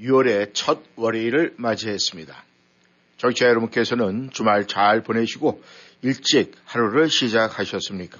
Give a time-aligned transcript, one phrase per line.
[0.00, 2.44] 6월의 첫 월요일을 맞이했습니다.
[3.16, 5.62] 청취자 여러분께서는 주말 잘 보내시고
[6.02, 8.18] 일찍 하루를 시작하셨습니까?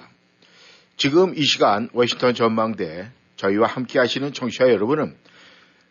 [0.97, 5.15] 지금 이 시간 워싱턴 전망대 저희와 함께 하시는 청취자 여러분은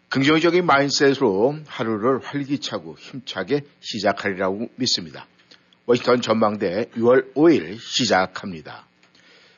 [0.09, 5.27] 긍정적인 마인셋으로 하루를 활기차고 힘차게 시작하리라고 믿습니다.
[5.85, 8.87] 워싱턴 전망대 6월 5일 시작합니다.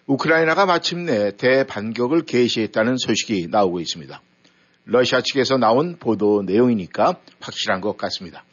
[0.07, 4.21] 우크라이나가 마침내 대반격을 개시했다는 소식이 나오고 있습니다.
[4.85, 8.43] 러시아 측에서 나온 보도 내용이니까 확실한 것 같습니다.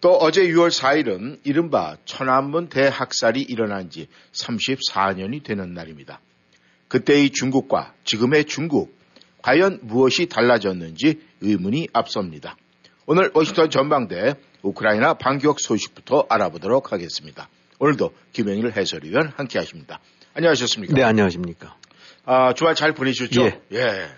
[0.00, 6.20] 또 어제 6월 4일은 이른바 천안문 대학살이 일어난 지 34년이 되는 날입니다.
[6.88, 8.98] 그때의 중국과 지금의 중국,
[9.40, 12.56] 과연 무엇이 달라졌는지 의문이 앞섭니다.
[13.06, 17.48] 오늘 워싱턴 전망대 우크라이나 반격 소식부터 알아보도록 하겠습니다.
[17.78, 20.00] 오늘도 김영일 해설위원 함께 하십니다.
[20.34, 20.94] 안녕하셨습니까?
[20.94, 21.76] 네, 안녕하십니까.
[22.24, 23.42] 아, 주말 잘 보내셨죠?
[23.42, 23.60] 예.
[23.72, 24.08] 예.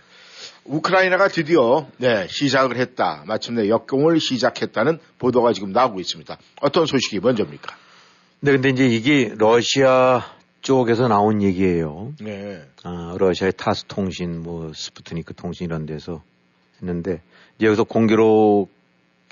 [0.69, 3.25] 우크라이나가 드디어 네, 시작을 했다.
[3.27, 6.37] 마침내 역공을 시작했다는 보도가 지금 나오고 있습니다.
[6.61, 7.77] 어떤 소식이 먼저입니까?
[8.41, 10.25] 네, 근데 이제 이게 러시아
[10.63, 12.13] 쪽에서 나온 얘기예요.
[12.21, 12.63] 네.
[12.83, 16.23] 아, 러시아의 타스 통신, 뭐 스푸트니크 통신 이런 데서
[16.81, 17.23] 했는데
[17.57, 18.69] 이제 여기서 공교롭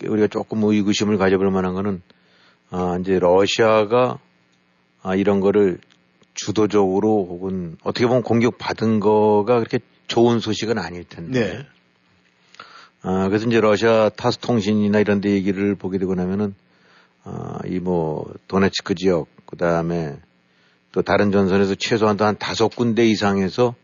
[0.02, 2.02] 우리가 조금 의구심을 가져볼 만한 거는
[2.70, 4.18] 아, 이제 러시아가
[5.02, 5.78] 아, 이런 거를
[6.34, 11.40] 주도적으로 혹은 어떻게 보면 공격 받은 거가 그렇게 좋은 소식은 아닐 텐데.
[11.52, 11.66] 네.
[13.02, 16.54] 아, 그래서 이제 러시아 타스 통신이나 이런 데 얘기를 보게 되고 나면은
[17.24, 20.16] 아, 이 뭐 도네츠크 지역 그 다음에
[20.92, 23.74] 또 다른 전선에서 최소한 한 다섯 군데 이상에서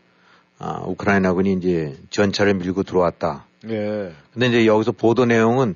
[0.57, 3.45] 아, 우크라이나군이 이제 전차를 밀고 들어왔다.
[3.63, 4.11] 네.
[4.33, 5.75] 근데 이제 여기서 보도 내용은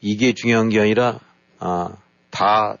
[0.00, 1.20] 이게 중요한 게 아니라
[1.58, 1.90] 아,
[2.30, 2.76] 다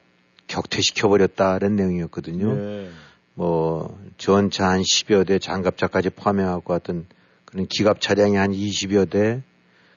[0.46, 2.54] 격퇴시켜 버렸다는 내용이었거든요.
[2.54, 2.90] 네.
[3.34, 7.06] 뭐 전차 한 10여 대, 장갑차까지 포함해 갖고 어떤
[7.44, 9.42] 그런 기갑 차량이 한 20여 대,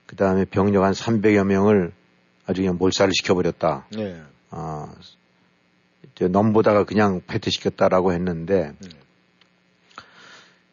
[0.05, 1.91] 그 다음에 병력 한 300여 명을
[2.45, 3.87] 아주 그냥 몰살을 시켜버렸다.
[3.95, 4.21] 네.
[4.49, 4.93] 아,
[6.15, 8.89] 이제 넘보다가 그냥 패퇴시켰다라고 했는데, 네.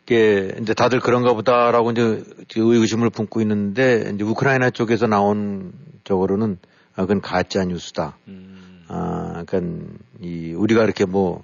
[0.04, 2.22] 이게 이제 다들 그런가 보다라고 이제
[2.54, 5.72] 의구심을 품고 있는데, 이제 우크라이나 쪽에서 나온
[6.04, 6.58] 쪽으로는
[6.96, 8.16] 아, 그건 가짜 뉴스다.
[8.28, 8.84] 음.
[8.88, 11.42] 아, 그러니까 이 우리가 이렇게 뭐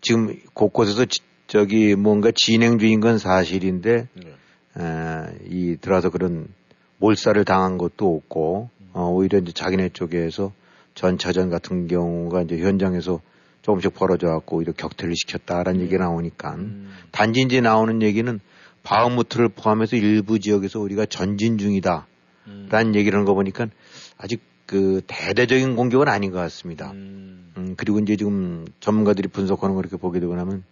[0.00, 4.26] 지금 곳곳에서 지- 저기 뭔가 진행 중인 건 사실인데 네.
[4.78, 6.48] 에, 이 들어와서 그런
[6.98, 10.52] 몰살을 당한 것도 없고 어, 오히려 이제 자기네 쪽에서
[10.94, 13.20] 전차전 같은 경우가 이제 현장에서
[13.62, 16.90] 조금씩 벌어져 갖고 오히려 격퇴를 시켰다라는 얘기가 나오니까 음.
[17.10, 18.40] 단지 이제 나오는 얘기는
[18.82, 22.06] 바흐무트를 포함해서 일부 지역에서 우리가 전진 중이다.
[22.46, 22.68] 음.
[22.70, 23.66] 라는 얘기를 하는 거 보니까
[24.16, 24.40] 아직
[24.70, 26.92] 그 대대적인 공격은 아닌 것 같습니다.
[26.92, 27.50] 음.
[27.56, 30.62] 음, 그리고 이제 지금 전문가들이 분석하는 걸 이렇게 보게 되고 나면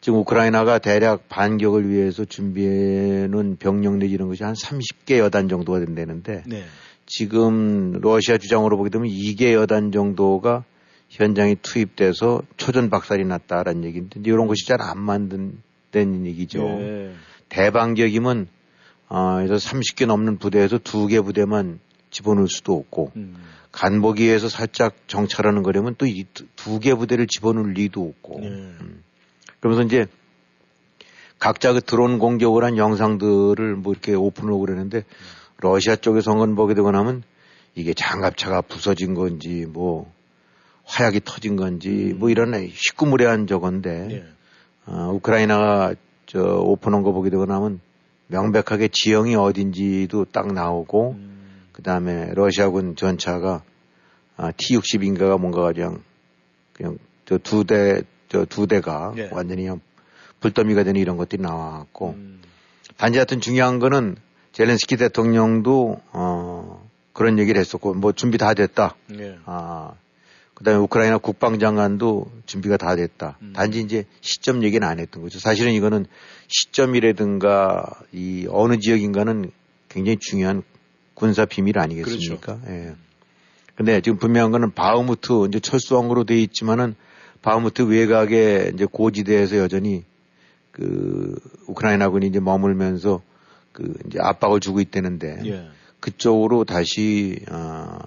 [0.00, 5.78] 지금 우크라이나가 대략 반격을 위해서 준비해 놓은 병력 내지 이런 것이 한 30개 여단 정도가
[5.80, 6.64] 된다는데 네.
[7.04, 10.64] 지금 러시아 주장으로 보게 되면 2개 여단 정도가
[11.10, 15.58] 현장에 투입돼서 초전 박살이 났다라는 얘기인데 이런 것이 잘 안 만든
[15.94, 16.62] 얘기죠.
[16.62, 17.12] 네.
[17.50, 18.48] 대반격이면
[19.10, 21.78] 아, 그래서 30개 넘는 부대에서 두 개 부대만
[22.10, 23.36] 집어넣을 수도 없고 음.
[23.72, 26.24] 간보기에서 살짝 정찰하는 거려면 또 이
[26.56, 28.72] 두 개 부대를 집어넣을 리도 없고 네.
[29.60, 30.06] 그러면서 이제
[31.38, 35.04] 각자 그 드론 공격을 한 영상들을 뭐 이렇게 오픈하고 그러는데
[35.58, 37.22] 러시아 쪽에서 한건 보게 되고 나면
[37.74, 40.12] 이게 장갑차가 부서진 건지 뭐
[40.84, 44.24] 화약이 터진 건지 뭐 이런 희구무례한 저건데 네.
[44.86, 45.94] 어, 우크라이나가
[46.26, 47.80] 저 오픈한 거 보게 되고 나면
[48.28, 51.37] 명백하게 지형이 어딘지도 딱 나오고 음.
[51.78, 53.62] 그 다음에 러시아군 전차가
[54.36, 56.02] 아, T-60인가가 뭔가 그냥
[56.72, 59.28] 그냥 저 두 대 저 두 대가 예.
[59.30, 59.68] 완전히
[60.40, 62.42] 불더미가 되는 이런 것들이 나왔고 음.
[62.96, 64.16] 단지 하여튼 중요한 거는
[64.50, 68.96] 젤렌스키 대통령도 어 그런 얘기를 했었고 뭐 준비 다 됐다.
[69.06, 69.38] 네.
[69.44, 69.92] 아
[70.54, 73.38] 그다음에 우크라이나 국방장관도 준비가 다 됐다.
[73.40, 73.52] 음.
[73.54, 75.38] 단지 이제 시점 얘기는 안 했던 거죠.
[75.38, 76.06] 사실은 이거는
[76.48, 79.52] 시점이라든가 이 어느 지역인가는
[79.88, 80.64] 굉장히 중요한
[81.18, 82.60] 군사 비밀 아니겠습니까?
[82.60, 82.72] 그렇죠.
[82.72, 82.94] 예.
[83.74, 86.94] 근데 지금 분명한 거는 바흐무트 이제 철수항으로 돼 있지만은
[87.42, 90.04] 바흐무트 외곽에 이제 고지대에서 여전히
[90.70, 91.34] 그
[91.66, 93.22] 우크라이나군이 이제 머물면서
[93.72, 95.68] 그 이제 압박을 주고 있다는데 예.
[95.98, 97.98] 그쪽으로 다시 아,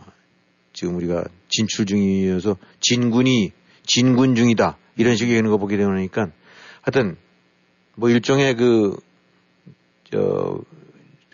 [0.71, 3.51] 지금 우리가 진출 중이어서 진군이
[3.85, 6.31] 진군 중이다 이런 식의 있는 거 보게 되니까
[6.81, 7.17] 하여튼
[7.95, 8.95] 뭐 일종의 그
[10.11, 10.59] 저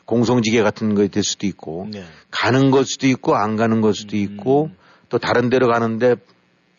[0.08, 2.04] 공성지계 같은 거에 될 수도 있고 네.
[2.32, 4.78] 가는 걸 수도 있고 안 가는 걸 수도 있고 음.
[5.10, 6.16] 또 다른 데로 가는데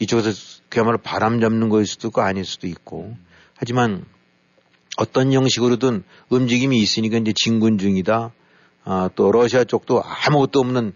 [0.00, 0.30] 이쪽에서
[0.68, 3.16] 그야말로 바람 잡는 거일 수도 있고 아닐 수도 있고
[3.54, 4.04] 하지만
[4.96, 8.32] 어떤 형식으로든 움직임이 있으니까 이제 진군 중이다.
[8.84, 10.94] 아, 또 러시아 쪽도 아무것도 없는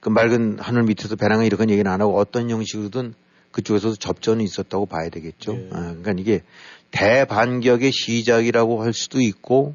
[0.00, 3.14] 그 맑은 하늘 밑에서 배낭을 이렇게 얘기는 안 하고 어떤 형식으로든
[3.52, 5.52] 그쪽에서도 접전이 있었다고 봐야 되겠죠.
[5.52, 5.68] 예.
[5.72, 6.42] 아, 그러니까 이게
[6.90, 9.74] 대반격의 시작이라고 할 수도 있고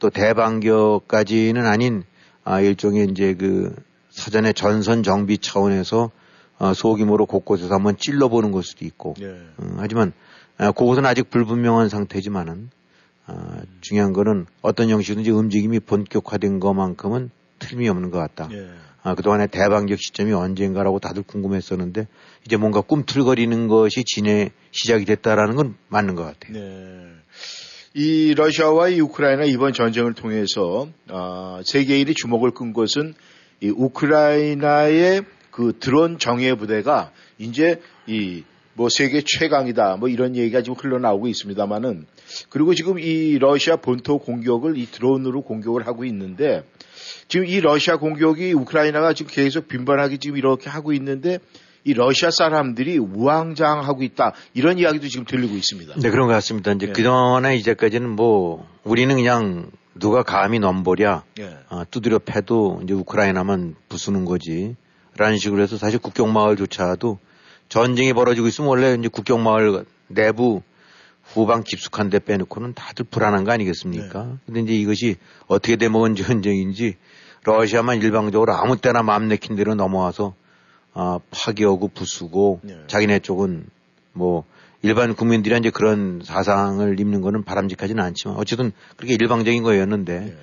[0.00, 2.02] 또 대반격까지는 아닌
[2.42, 3.74] 아, 일종의 이제 그
[4.10, 6.10] 사전에 전선 정비 차원에서
[6.58, 9.26] 어, 소규모로 곳곳에서 한번 찔러보는 걸 수도 있고 네.
[9.26, 10.12] 음, 하지만
[10.58, 12.70] 아, 그것은 아직 불분명한 상태지만은
[13.26, 17.30] 아, 중요한 거는 어떤 형식이든지 움직임이 본격화된 것만큼은
[17.60, 18.48] 틀림이 없는 것 같다.
[18.48, 18.68] 네.
[19.02, 22.08] 아, 그동안의 대반격 시점이 언젠가라고 다들 궁금했었는데
[22.44, 26.52] 이제 뭔가 꿈틀거리는 것이 진해 시작이 됐다라는 건 맞는 것 같아요.
[26.52, 27.06] 네.
[27.92, 33.14] 이 러시아와 이 우크라이나 이번 전쟁을 통해서 아, 세계인이 주목을 끈 것은
[33.60, 38.44] 이 우크라이나의 그 드론 정예 부대가 이제 이
[38.80, 42.06] 뭐 세계 최강이다 뭐 이런 얘기가 지금 흘러나오고 있습니다만은
[42.48, 46.64] 그리고 지금 이 러시아 본토 공격을 이 드론으로 공격을 하고 있는데
[47.28, 51.40] 지금 이 러시아 공격이 우크라이나가 지금 계속 빈번하게 지금 이렇게 하고 있는데
[51.84, 55.94] 이 러시아 사람들이 우왕좌왕하고 있다 이런 이야기도 지금 들리고 있습니다.
[55.96, 56.72] 네, 그런 것 같습니다.
[56.72, 56.92] 이제 네.
[56.92, 61.58] 그동안에 이제까지는 뭐 우리는 그냥 누가 감히 넘보랴 예.
[61.68, 64.76] 아, 두드려 패도 이제 우크라이나만 부수는 거지.
[65.16, 67.18] 라는 식으로 해서 사실 국경 마을조차도
[67.68, 70.62] 전쟁이 벌어지고 있으면 원래 이제 국경 마을 내부
[71.22, 74.24] 후방 깊숙한 데 빼놓고는 다들 불안한 거 아니겠습니까?
[74.24, 74.32] 네.
[74.46, 75.16] 근데 이제 이것이
[75.46, 76.96] 어떻게 되먹은 전쟁인지
[77.44, 80.34] 러시아만 일방적으로 아무 때나 마음 내킨 대로 넘어와서
[80.92, 82.76] 아, 파괴하고 부수고 네.
[82.86, 83.66] 자기네 쪽은
[84.12, 84.44] 뭐
[84.82, 90.36] 일반 국민들이 이제 그런 사상을 입는 거는 바람직하지는 않지만 어쨌든 그렇게 일방적인 거였는데 예.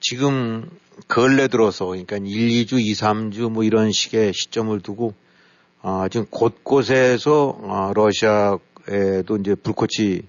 [0.00, 0.68] 지금
[1.06, 5.14] 근래 들어서 그러니까 1, 2주, 2, 3주 뭐 이런 식의 시점을 두고
[5.82, 10.22] 아, 지금 곳곳에서 아, 러시아에도 이제 불꽃이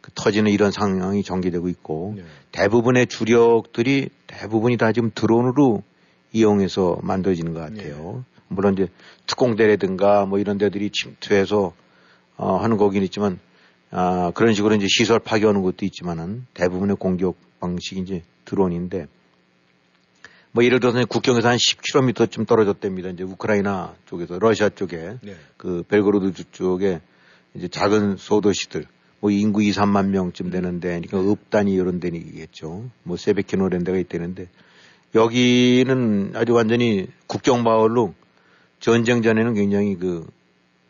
[0.00, 2.24] 그 터지는 이런 상황이 전개되고 있고 네.
[2.50, 5.84] 대부분의 주력들이 대부분이 다 지금 드론으로
[6.32, 8.24] 이용해서 만들어지는 것 같아요.
[8.54, 8.88] 물론 이제
[9.26, 11.72] 특공대라든가 뭐 이런 데들이 침투해서
[12.36, 13.38] 어, 하는 거긴 있지만
[13.90, 19.06] 아, 그런 식으로 이제 시설 파괴하는 것도 있지만은 대부분의 공격 방식이 이제 드론인데
[20.52, 23.10] 뭐 예를 들어서 국경에서 한 10km쯤 떨어졌답니다.
[23.10, 25.36] 이제 우크라이나 쪽에서 러시아 쪽에 네.
[25.56, 27.00] 그 벨그로드 쪽에
[27.54, 28.86] 이제 작은 소도시들
[29.20, 32.90] 뭐 인구 2, 3만 명쯤 되는데 그러니까 읍단이 이런 데이겠죠.
[33.02, 34.48] 뭐 세베키노 이런 데가 있다는데
[35.14, 38.14] 여기는 아주 완전히 국경 마을로
[38.82, 40.26] 전쟁 전에는 굉장히 그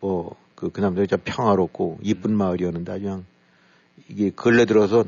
[0.01, 3.25] 뭐 그 그나마 진짜 평화롭고 이쁜 마을이었는데 아주 그냥
[4.09, 5.05] 이게 근래 들어서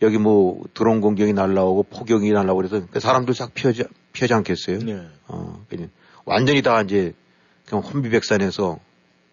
[0.00, 3.84] 여기 뭐 드론 공격이 날라오고 폭격이 날라오고 그래서 그 사람들 싹 피하지
[4.14, 4.78] 피하지 않겠어요?
[4.78, 5.06] 네.
[5.26, 5.90] 어, 그냥
[6.24, 7.12] 완전히 다 이제
[7.66, 8.80] 그냥 혼비백산에서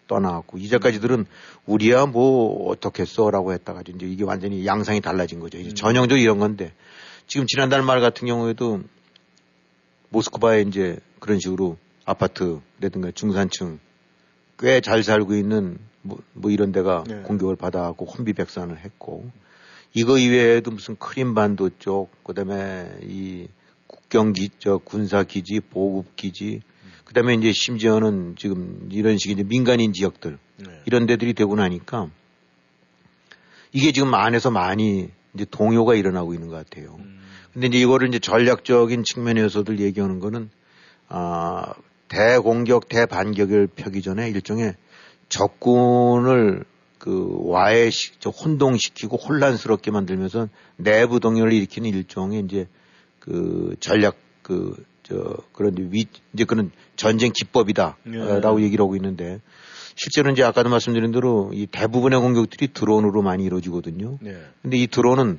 [0.08, 1.24] 떠나왔고 이제까지들은
[1.64, 5.56] 우리야 뭐 어떻겠어라고 했다가 이제 이게 완전히 양상이 달라진 거죠.
[5.56, 6.74] 이제 전형적으로 이런 건데
[7.26, 8.82] 지금 지난달 말 같은 경우에도
[10.10, 13.78] 모스크바에 이제 그런 식으로 아파트라든가 중산층
[14.58, 17.20] 꽤 잘 살고 있는 뭐, 뭐 이런 데가 네.
[17.22, 19.28] 공격을 받아갖고 혼비백산을 했고
[19.92, 23.48] 이거 이외에도 무슨 크림반도 쪽 그다음에 이
[23.86, 26.62] 국경기 저 군사기지 보급기지
[27.04, 30.82] 그다음에 이제 심지어는 지금 이런 식의 이제 민간인 지역들 네.
[30.86, 32.10] 이런 데들이 되고 나니까
[33.72, 36.96] 이게 지금 안에서 많이 이제 동요가 일어나고 있는 것 같아요.
[36.98, 37.20] 음.
[37.52, 40.50] 근데 이제 이거를 이제 전략적인 측면에서들 얘기하는 거는
[41.08, 41.74] 아
[42.08, 44.74] 대공격 대반격을 펴기 전에 일종의
[45.28, 46.64] 적군을
[46.98, 52.68] 그 와해시 저 혼동시키고 혼란스럽게 만들면서 내부 동요를 일으키는 일종의 이제
[53.20, 54.76] 그 전략 그
[55.08, 58.64] 저 그런 위 이제 그런 전쟁 기법이다라고 네.
[58.64, 59.40] 얘기를 하고 있는데
[59.94, 64.18] 실제로 이제 아까도 말씀드린 대로 이 대부분의 공격들이 드론으로 많이 이루어지거든요.
[64.20, 64.36] 네.
[64.62, 65.38] 근데 이 드론은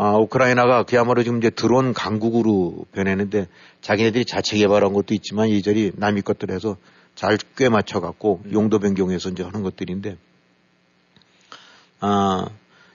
[0.00, 3.48] 아, 우크라이나가 그야말로 지금 이제 드론 강국으로 변했는데
[3.80, 6.76] 자기네들이 자체 개발한 것도 있지만 이절이 남의 것들 해서
[7.16, 10.16] 잘 꽤 맞춰갖고 용도 변경해서 이제 하는 것들인데
[11.98, 12.46] 아,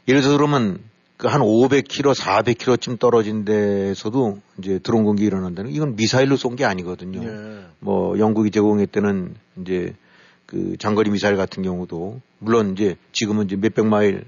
[0.07, 0.79] 예를 들어 그러면
[1.17, 6.63] 그 한 500km, 400km쯤 떨어진 데서도 이제 드론 공격이 일어난다는 거, 이건 미사일로 쏜 게
[6.65, 7.21] 아니거든요.
[7.23, 7.65] 네.
[7.79, 9.93] 뭐 영국이 제공했다는 이제
[10.45, 14.25] 그 장거리 미사일 같은 경우도 물론 이제 지금은 이제 몇백 마일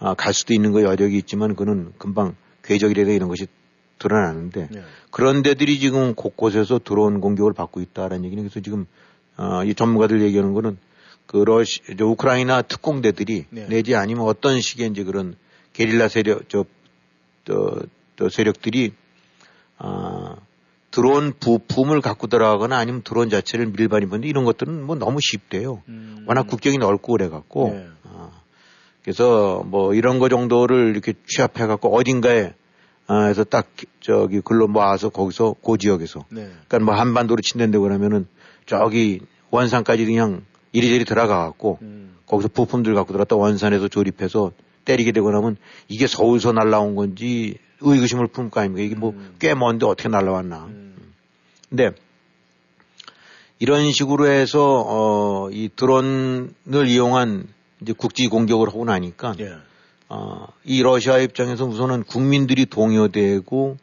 [0.00, 3.46] 아, 갈 수도 있는 거 여력이 있지만 그는 금방 궤적이라든가 이런 것이
[3.98, 4.82] 드러나는데 네.
[5.10, 8.86] 그런 데들이 지금 곳곳에서 드론 공격을 받고 있다라는 얘기는 그래서 지금
[9.36, 10.78] 어, 이 전문가들 얘기하는 거는
[11.26, 13.66] 그 러시 저 우크라이나 특공대들이 네.
[13.68, 15.36] 내지 아니면 어떤 식의 이제 그런
[15.74, 16.64] 게릴라 세력 저,
[17.44, 17.78] 저,
[18.16, 18.92] 저 세력들이
[19.76, 20.36] 아
[20.90, 25.82] 드론 부품을 갖고 들어가거나 아니면 드론 자체를 밀반입 하는데 이런 것들은 뭐 너무 쉽대요.
[25.88, 26.24] 음.
[26.26, 27.86] 워낙 국경이 넓고 그래 갖고 네.
[29.00, 32.52] 아, 그래서 뭐 이런 거 정도를 이렇게 취합해 갖고 어딘가에
[33.06, 33.66] 아, 해서 딱
[34.00, 36.48] 저기 글로 모아서 거기서 그 지역에서 네.
[36.68, 38.26] 그러니까 뭐 한반도로 친댄다고 그러면은
[38.66, 42.16] 저기 원산까지 그냥 이리저리 들어가 갖고 음.
[42.26, 44.52] 거기서 부품들 갖고 들어갔다 원산에서 조립해서
[44.84, 45.56] 때리게 되고 나면
[45.88, 48.84] 이게 서울서 날라온 건지 의구심을 품을 거 아닙니까?
[48.84, 49.34] 이게 뭐 음.
[49.40, 50.66] 꽤 먼데 어떻게 날라왔나.
[50.66, 50.94] 음.
[51.68, 51.90] 근데
[53.58, 57.48] 이런 식으로 해서 어, 이 드론을 이용한
[57.80, 59.56] 이제 국지 공격을 하고 나니까 예.
[60.08, 63.76] 어, 이 러시아 입장에서 우선은 국민들이 동요되고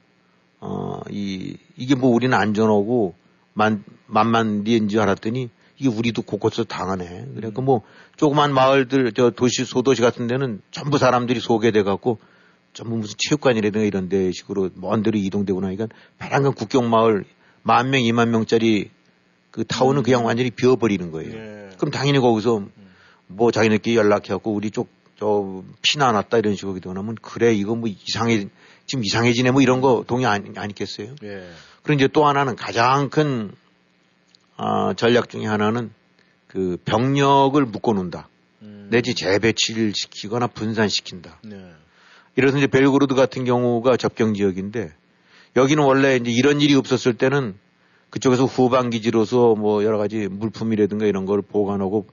[0.60, 3.16] 어, 이 이게 뭐 우리는 안전하고
[3.54, 7.27] 만 만만디인 줄 알았더니 이게 우리도 곳곳에서 당하네.
[7.36, 7.82] 그러니까 뭐
[8.16, 12.20] 조그만 마을들 저 도시 소도시 같은 데는 전부 사람들이 소개돼 갖고
[12.74, 15.88] 전부 무슨 체육관이라든가 이런 데 식으로 먼 데로 이동되고 나니까
[16.18, 17.25] 파란강 국경 마을
[17.63, 18.89] 만 명, 이만 명짜리
[19.51, 21.36] 그 타운은 그냥 완전히 비어버리는 거예요.
[21.36, 21.70] 예.
[21.77, 22.66] 그럼 당연히 거기서
[23.27, 28.48] 뭐 자기네끼리 연락해갖고 우리 쪽, 저, 피나 났다 이런 식으로 나면 그래, 이거 뭐 이상해,
[28.86, 31.15] 지금 이상해지네 뭐 이런 거 동의 안, 안 있겠어요?
[31.24, 31.50] 예.
[31.84, 33.51] 그리고 이제 또 하나는 가장 큰,
[34.55, 35.91] 아, 전략 중에 하나는
[36.48, 38.29] 그 병력을 묶어놓는다.
[38.63, 38.88] 음.
[38.89, 41.39] 내지 재배치를 시키거나 분산시킨다.
[41.43, 41.72] 네.
[42.36, 44.93] 이래서 이제 벨그로드 같은 경우가 접경 지역인데
[45.55, 47.55] 여기는 원래 이제 이런 일이 없었을 때는
[48.10, 52.07] 그쪽에서 후방 기지로서 뭐 여러 가지 물품이라든가 이런 걸 보관하고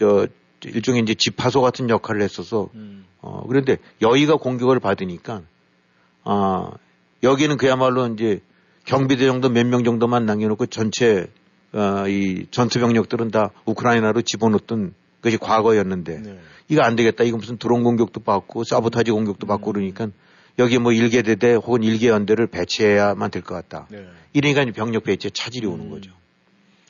[0.00, 0.26] 저
[0.64, 3.04] 일종의 이제 집화소 같은 역할을 했어서 음.
[3.20, 5.42] 어 그런데 여기가 공격을 받으니까
[6.24, 6.70] 아
[7.22, 8.40] 여기는 그야말로 이제
[8.86, 11.26] 경비대 정도 몇 명 정도만 남겨놓고 전체
[11.72, 16.38] 어, 이 전투 병력들은 다 우크라이나로 집어넣었던 것이 과거였는데 네.
[16.68, 17.24] 이거 안 되겠다.
[17.24, 20.08] 이거 무슨 드론 공격도 받고 사보타지 공격도 받고 그러니까
[20.58, 23.86] 여기 뭐 일개 대대 혹은 일개 연대를 배치해야만 될 것 같다.
[23.90, 24.06] 네.
[24.32, 26.10] 이러니까 병력 배치에 차질이 오는 거죠.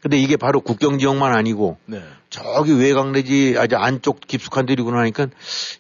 [0.01, 2.03] 근데 이게 바로 국경 지역만 아니고 네.
[2.31, 5.29] 저기 외곽 내지 아주 안쪽 깊숙한 데리고 나니까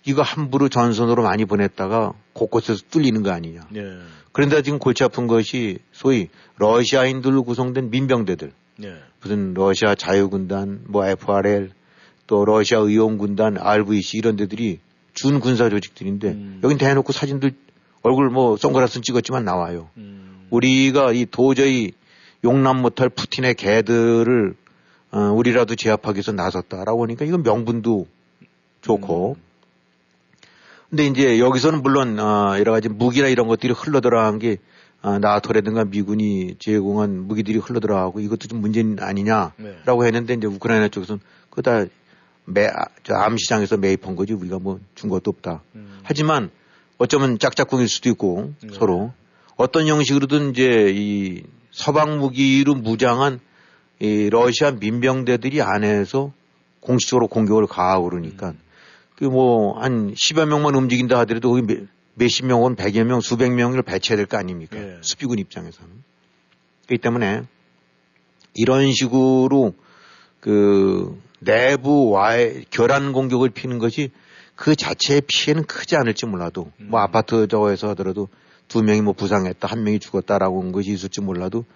[0.05, 3.67] 이거 함부로 전선으로 많이 보냈다가 곳곳에서 뚫리는 거 아니냐.
[3.71, 3.81] 네.
[4.33, 8.53] 그런데 지금 골치 아픈 것이 소위 러시아인들로 구성된 민병대들.
[8.79, 8.95] 네.
[9.21, 11.71] 무슨 러시아 자유군단, 뭐 FRL,
[12.27, 14.81] 또 러시아 의용군단, RVC 이런 데들이
[15.15, 16.61] 준 군사 조직들인데 음.
[16.63, 17.53] 여긴 대놓고 사진들
[18.03, 19.91] 얼굴 뭐 선글라스 찍었지만 나와요.
[19.97, 20.47] 음.
[20.51, 21.93] 우리가 이 도저히
[22.45, 24.55] 용납 못할 푸틴의 개들을
[25.13, 28.07] 어, 우리라도 제압하기 위해서 나섰다라고 하니까 이건 명분도
[28.81, 29.37] 좋고.
[30.89, 34.59] 근데 이제 여기서는 물론 어, 여러 가지 무기나 이런 것들이 흘러들어간 게
[35.03, 39.03] 어, 나토라든가 미군이 제공한 무기들이 흘러들어가고 이것도 좀 문제는 네.
[39.03, 41.21] 아니냐라고 했는데 이제 우크라이나 쪽에서는
[41.51, 41.87] 그다
[42.45, 45.63] 매, 아, 저 암시장에서 매입한 거지 우리가 뭐 준 것도 없다.
[45.75, 46.01] 음.
[46.03, 46.51] 하지만
[46.99, 48.71] 어쩌면 짝짝꿍일 수도 있고 네.
[48.73, 49.13] 서로
[49.57, 51.43] 어떤 형식으로든 이제 이
[51.81, 53.41] 서방 무기로 무장한
[54.01, 56.33] 이 러시아 민병대들이 안에서
[56.81, 58.55] 공식적으로 공격을 가하고 그러니까
[59.17, 63.53] 그 뭐 한 10여 명만 움직인다 하더라도 거기 몇- 몇십 명 혹은 백여 명, 수백
[63.53, 64.77] 명을 배치해야 될 거 아닙니까?
[64.79, 64.99] 예.
[65.01, 65.91] 수비군 입장에서는.
[66.87, 67.43] 그렇기 때문에
[68.55, 69.75] 이런 식으로
[70.41, 74.11] 그 내부와의 결란 공격을 피는 것이
[74.57, 76.89] 그 자체의 피해는 크지 않을지 몰라도 음.
[76.91, 78.29] 뭐 아파트 저거에서 하더라도
[78.71, 81.67] 두 명이 뭐 부상했다 한 명이 죽었다라고 한 것이 있을지 몰라도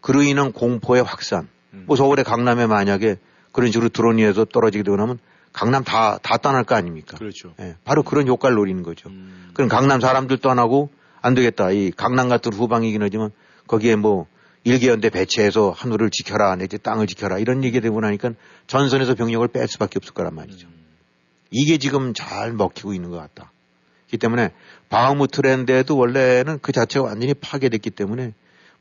[0.00, 1.84] 그로 인한 공포의 확산 음.
[1.86, 3.16] 뭐 서울의 강남에 만약에
[3.52, 5.18] 그런 식으로 드론이에서 떨어지게 되고 나면
[5.52, 7.16] 강남 다, 다 떠날 거 아닙니까?
[7.18, 7.54] 그렇죠.
[7.60, 9.08] 예, 바로 그런 효과를 노리는 거죠.
[9.10, 9.50] 음.
[9.54, 10.90] 그럼 강남 사람들 떠나고
[11.20, 11.70] 안 되겠다.
[11.70, 13.30] 이 강남 같은 후방이긴 하지만
[13.66, 14.26] 거기에 뭐
[14.64, 18.32] 일개연대 배치해서 하늘을 지켜라 내지 땅을 지켜라 이런 얘기 되고 나니까
[18.66, 20.68] 전선에서 병력을 뺄 수밖에 없을 거란 말이죠.
[21.50, 23.52] 이게 지금 잘 먹히고 있는 것 같다.
[24.08, 24.50] 그렇기 때문에
[24.88, 28.34] 바흐무트랜드에도 원래는 그 자체가 완전히 파괴됐기 때문에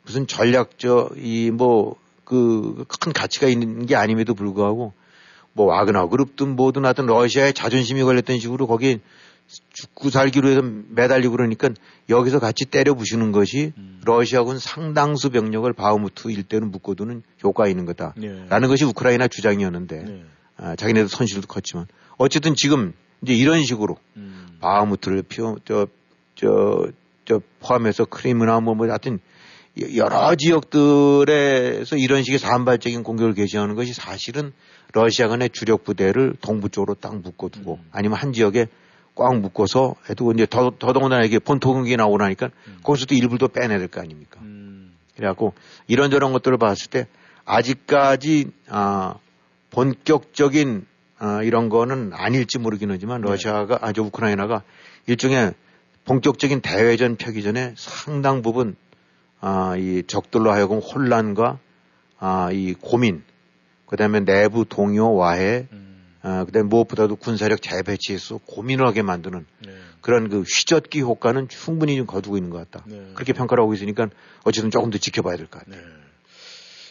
[0.03, 1.95] 무슨 전략적 이 뭐
[2.27, 4.91] 그 큰 가치가 있는 게 아님에도 불구하고
[5.53, 8.99] 뭐 와그너 그룹든 뭐든 하여튼 러시아의 자존심이 걸렸던 식으로 거기에
[9.71, 11.69] 죽고 살기로 해서 매달리고 그러니까
[12.09, 14.01] 여기서 같이 때려 부시는 것이 음.
[14.03, 18.13] 러시아군 상당수 병력을 바흐무트 일대는 묶어두는 효과가 있는 거다.
[18.17, 18.45] 네.
[18.49, 20.23] 라는 것이 우크라이나 주장이었는데 네.
[20.57, 22.91] 아, 자기네도 손실도 컸지만 어쨌든 지금
[23.21, 24.46] 이제 이런 식으로 음.
[24.59, 25.87] 바흐무트를 피워 저,
[26.35, 26.87] 저,
[27.25, 29.19] 저 포함해서 크림이나 뭐, 뭐 하여튼
[29.95, 34.51] 여러 지역들에서 이런 식의 산발적인 공격을 개시하는 것이 사실은
[34.93, 37.89] 러시아군의 주력 부대를 동부 쪽으로 딱 묶어두고 음.
[37.91, 38.67] 아니면 한 지역에
[39.13, 42.77] 꽉 묶어서 해도 이제 더, 더더군다나 이게 본토경기 나오고 나니까 음.
[42.83, 44.39] 거기서도 일부도 빼내야 될거 아닙니까?
[44.41, 44.93] 음.
[45.15, 45.53] 그래갖고
[45.87, 47.07] 이런저런 것들을 봤을 때
[47.45, 49.15] 아직까지 아
[49.71, 50.85] 본격적인
[51.19, 53.29] 아, 이런 거는 아닐지 모르긴 하지만 네.
[53.29, 54.63] 러시아가 아주 우크라이나가
[55.07, 55.53] 일종의
[56.05, 58.75] 본격적인 대외전 펴기 전에 상당 부분
[59.39, 61.59] 아, 이 적들로 하여금 혼란과
[62.19, 63.23] 아, 이 고민,
[63.85, 66.03] 그 다음에 내부 동요 와해, 음.
[66.23, 69.71] 아, 그 다음에 무엇보다도 군사력 재배치에서 고민을 하게 만드는 네.
[70.01, 72.83] 그런 그 휘젓기 효과는 충분히 좀 거두고 있는 것 같다.
[72.87, 73.11] 네.
[73.13, 74.07] 그렇게 평가를 하고 있으니까
[74.43, 75.79] 어쨌든 조금 더 지켜봐야 될 것 같아요.
[75.81, 75.87] 네.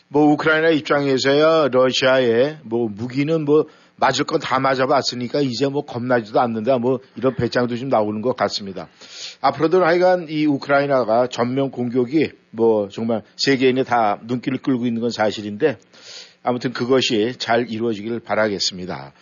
[0.08, 3.66] 뭐 우크라이나 입장에서야 러시아의 뭐 무기는 뭐
[3.96, 8.88] 맞을 건 다 맞아봤으니까 이제 뭐 겁나지도 않는다 뭐 이런 배짱도 좀 나오는 것 같습니다.
[9.40, 15.78] 앞으로도 하여간 이 우크라이나가 전면 공격이 뭐 정말 세계인이 다 눈길을 끌고 있는 건 사실인데
[16.42, 19.12] 아무튼 그것이 잘 이루어지기를 바라겠습니다.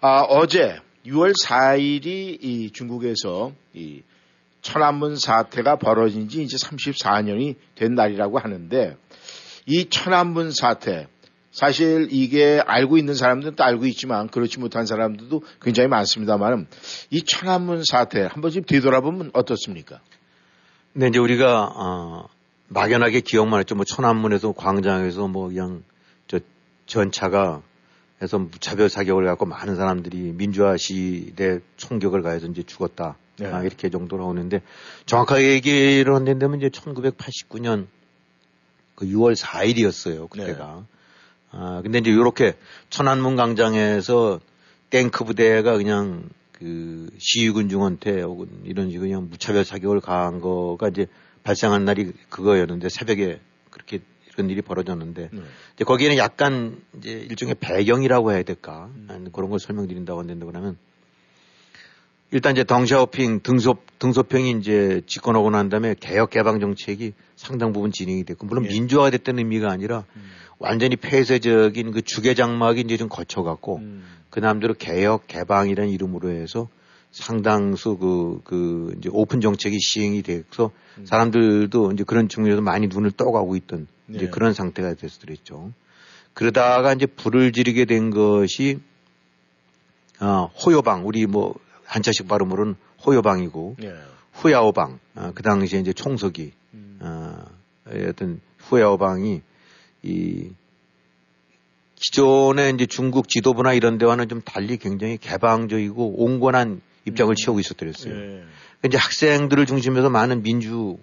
[0.00, 4.02] 아, 어제 6월 4일이 이 중국에서 이
[4.62, 8.96] 천안문 사태가 벌어진 지 이제 34년이 된 날이라고 하는데
[9.66, 11.06] 이 천안문 사태
[11.50, 16.66] 사실 이게 알고 있는 사람들은 또 알고 있지만 그렇지 못한 사람들도 굉장히 많습니다만
[17.10, 20.00] 이 천안문 사태 한번 좀 뒤돌아보면 어떻습니까?
[20.92, 22.28] 네, 이제 우리가 어,
[22.68, 23.74] 막연하게 기억만 했죠.
[23.74, 25.82] 뭐 천안문에서 광장에서 뭐 그냥
[26.26, 26.38] 저
[26.86, 27.62] 전차가
[28.20, 33.16] 해서 무차별 사격을 갖고 많은 사람들이 민주화 시대 총격을 가해서 이제 죽었다.
[33.38, 33.46] 네.
[33.46, 34.62] 아, 이렇게 정도로 오는데
[35.06, 37.86] 정확하게 얘기를 한다면 이제 1989년
[38.96, 40.28] 그 6월 4일이었어요.
[40.28, 40.84] 그때가.
[40.90, 40.97] 네.
[41.50, 42.54] 아, 근데 이제 요렇게
[42.90, 44.40] 천안문 광장에서
[44.90, 51.06] 탱크 부대가 그냥 그 시위군중한테 혹은 이런 식으로 그냥 무차별 사격을 가한 거가 이제
[51.44, 53.40] 발생한 날이 그거였는데 새벽에
[53.70, 54.00] 그렇게
[54.34, 55.40] 이런 일이 벌어졌는데 네.
[55.74, 59.28] 이제 거기에는 약간 이제 일종의 배경이라고 해야 될까 음.
[59.32, 60.76] 그런 걸 설명드린다고 한다는데 그러면
[62.30, 68.24] 일단 이제 덩샤오핑 등소 등소평이 이제 집권하고 난 다음에 개혁 개방 정책이 상당 부분 진행이
[68.24, 68.68] 됐고 물론 예.
[68.68, 70.22] 민주화가 됐다는 의미가 아니라 음.
[70.58, 74.04] 완전히 폐쇄적인 그 주계 장막이 이제 좀 거쳐갖고 음.
[74.28, 76.68] 그 남대로 개혁 개방이라는 이름으로 해서
[77.10, 81.06] 상당수 그, 그, 이제 오픈 정책이 시행이 돼서 음.
[81.06, 84.18] 사람들도 이제 그런 측면에서 많이 눈을 떠가고 있던 네.
[84.18, 85.72] 이제 그런 상태가 그랬죠.
[86.34, 88.80] 그러다가 이제 불을 지르게 된 것이
[90.20, 91.54] 어, 호요방, 우리 뭐
[91.88, 93.94] 한자식 발음으로는 호요방이고 네.
[94.32, 96.98] 후야오방, 어, 그 당시에 이제 총석이, 음.
[97.00, 97.44] 어,
[98.08, 99.40] 어떤 후야오방이
[100.02, 100.50] 이
[101.96, 107.34] 기존의 이제 중국 지도부나 이런 데와는 좀 달리 굉장히 개방적이고 온건한 입장을 음.
[107.34, 108.14] 취하고 있었더랬어요.
[108.14, 108.44] 네.
[108.84, 110.98] 이제 학생들을 중심해서 많은 민주화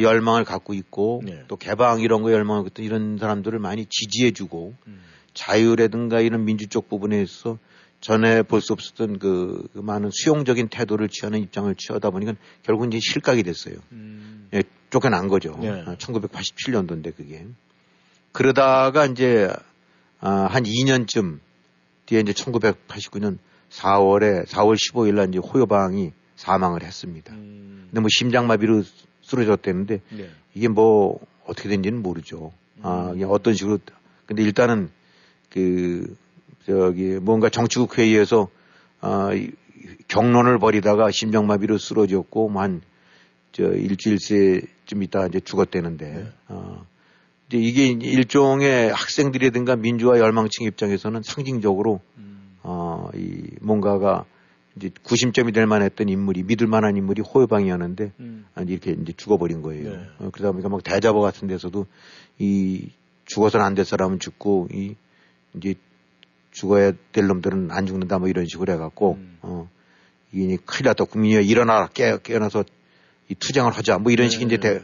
[0.00, 1.44] 열망을 갖고 있고 네.
[1.46, 5.00] 또 개방 이런 거 열망을 갖고 이런 사람들을 많이 지지해주고 음.
[5.34, 7.58] 자유라든가 이런 민주 적 부분에서
[8.02, 12.34] 전에 볼 수 없었던 그, 그, 많은 수용적인 태도를 취하는 입장을 취하다 보니까
[12.64, 13.76] 결국 이제 실각이 됐어요.
[13.92, 14.48] 음.
[14.52, 15.56] 예, 쫓겨난 거죠.
[15.60, 15.84] 네.
[15.84, 17.46] 1987년도인데 아, 그게.
[18.32, 19.48] 그러다가 이제
[20.20, 21.38] 아, 한 2년쯤
[22.06, 23.38] 뒤에 이제 1989년
[23.70, 27.32] 4월에 4월 15일 날 이제 호요방이 사망을 했습니다.
[27.32, 27.86] 음.
[27.86, 28.82] 근데 뭐 심장마비로
[29.22, 30.30] 쓰러졌다는데 네.
[30.54, 32.52] 이게 뭐 어떻게 된지는 모르죠.
[32.82, 33.22] 아, 음.
[33.28, 33.78] 어떤 식으로
[34.26, 34.90] 근데 일단은
[35.50, 36.16] 그
[36.66, 38.48] 저기 뭔가 정치국 회의에서
[39.00, 39.30] 아,
[40.08, 42.82] 경론을 벌이다가 심장마비로 쓰러졌고 뭐 한
[43.52, 46.32] 저 일주일째쯤 있다 이제 죽었대는데 네.
[46.48, 46.86] 어,
[47.48, 52.56] 이제 이게 일종의 학생들이든가 민주화 열망층 입장에서는 상징적으로 음.
[52.62, 54.24] 어, 이 뭔가가
[54.76, 58.46] 이제 구심점이 될 만했던 인물이 믿을 만한 인물이 호요방이었는데 음.
[58.66, 59.90] 이렇게 이제 죽어버린 거예요.
[59.90, 60.06] 네.
[60.18, 61.86] 어, 그러다 보니까 막 대자보 같은 데서도
[62.38, 62.88] 이
[63.26, 64.94] 죽어서는 안 될 사람은 죽고 이
[65.56, 65.74] 이제
[66.52, 69.38] 죽어야 될 놈들은 안 죽는다 뭐 이런 식으로 해갖고 음.
[69.42, 69.68] 어
[70.32, 72.64] 이게 큰일 났다 국민이 일어나라 깨 깨어나서
[73.28, 74.30] 이 투쟁을 하자 뭐 이런 네.
[74.30, 74.80] 식의 이제 대,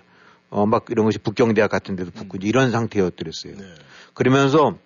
[0.51, 2.43] 어, 막 이런 것이 북경대학 같은 데도 붙고 음.
[2.43, 3.57] 이런 상태였더랬어요.
[3.57, 3.65] 네.
[4.15, 4.79] 그러면서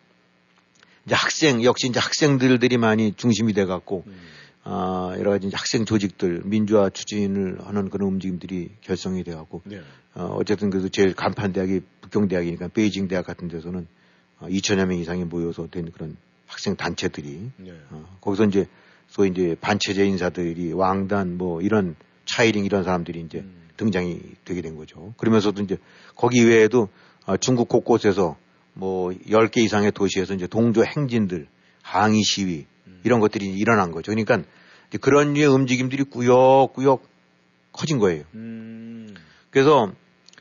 [1.06, 4.14] 이제 학생, 역시 이제 학생들들이 많이 중심이 돼 갖고, 음.
[4.64, 9.80] 아, 여러 가지 학생 조직들, 민주화 추진을 하는 그런 움직임들이 결성이 돼 갖고, 네.
[10.14, 13.86] 어, 어쨌든 그래도 제일 간판 대학이 북경대학이니까 베이징 대학 같은 데서는
[14.40, 16.16] 어, 2천여 명 이상이 모여서 된 그런
[16.52, 17.72] 학생 단체들이, 네.
[17.90, 18.66] 어, 거기서 이제
[19.08, 23.70] 소위 이제 반체제 인사들이 왕단 뭐 이런 차이링 이런 사람들이 이제 음.
[23.78, 25.14] 등장이 되게 된 거죠.
[25.16, 25.78] 그러면서도 이제
[26.14, 26.90] 거기 외에도
[27.24, 28.36] 아, 중국 곳곳에서
[28.74, 31.48] 뭐 10개 이상의 도시에서 이제 동조 행진들,
[31.82, 32.66] 항의 시위
[33.02, 34.12] 이런 것들이 일어난 거죠.
[34.12, 34.42] 그러니까
[35.00, 37.02] 그런 류의 움직임들이 꾸역꾸역
[37.72, 38.24] 커진 거예요.
[38.34, 39.14] 음.
[39.50, 39.90] 그래서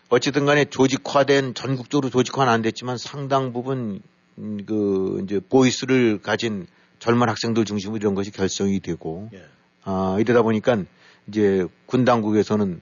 [0.10, 4.00] 어쨌든 간에 조직화된 전국적으로 조직화는 안 됐지만 상당 부분 음,
[4.36, 6.67] 그 이제 보이스를 가진
[7.00, 9.44] 젊은 학생들 중심으로 이런 것이 결성이 되고 예.
[9.84, 10.84] 아, 이러다 보니까
[11.28, 12.82] 이제 군 당국에서는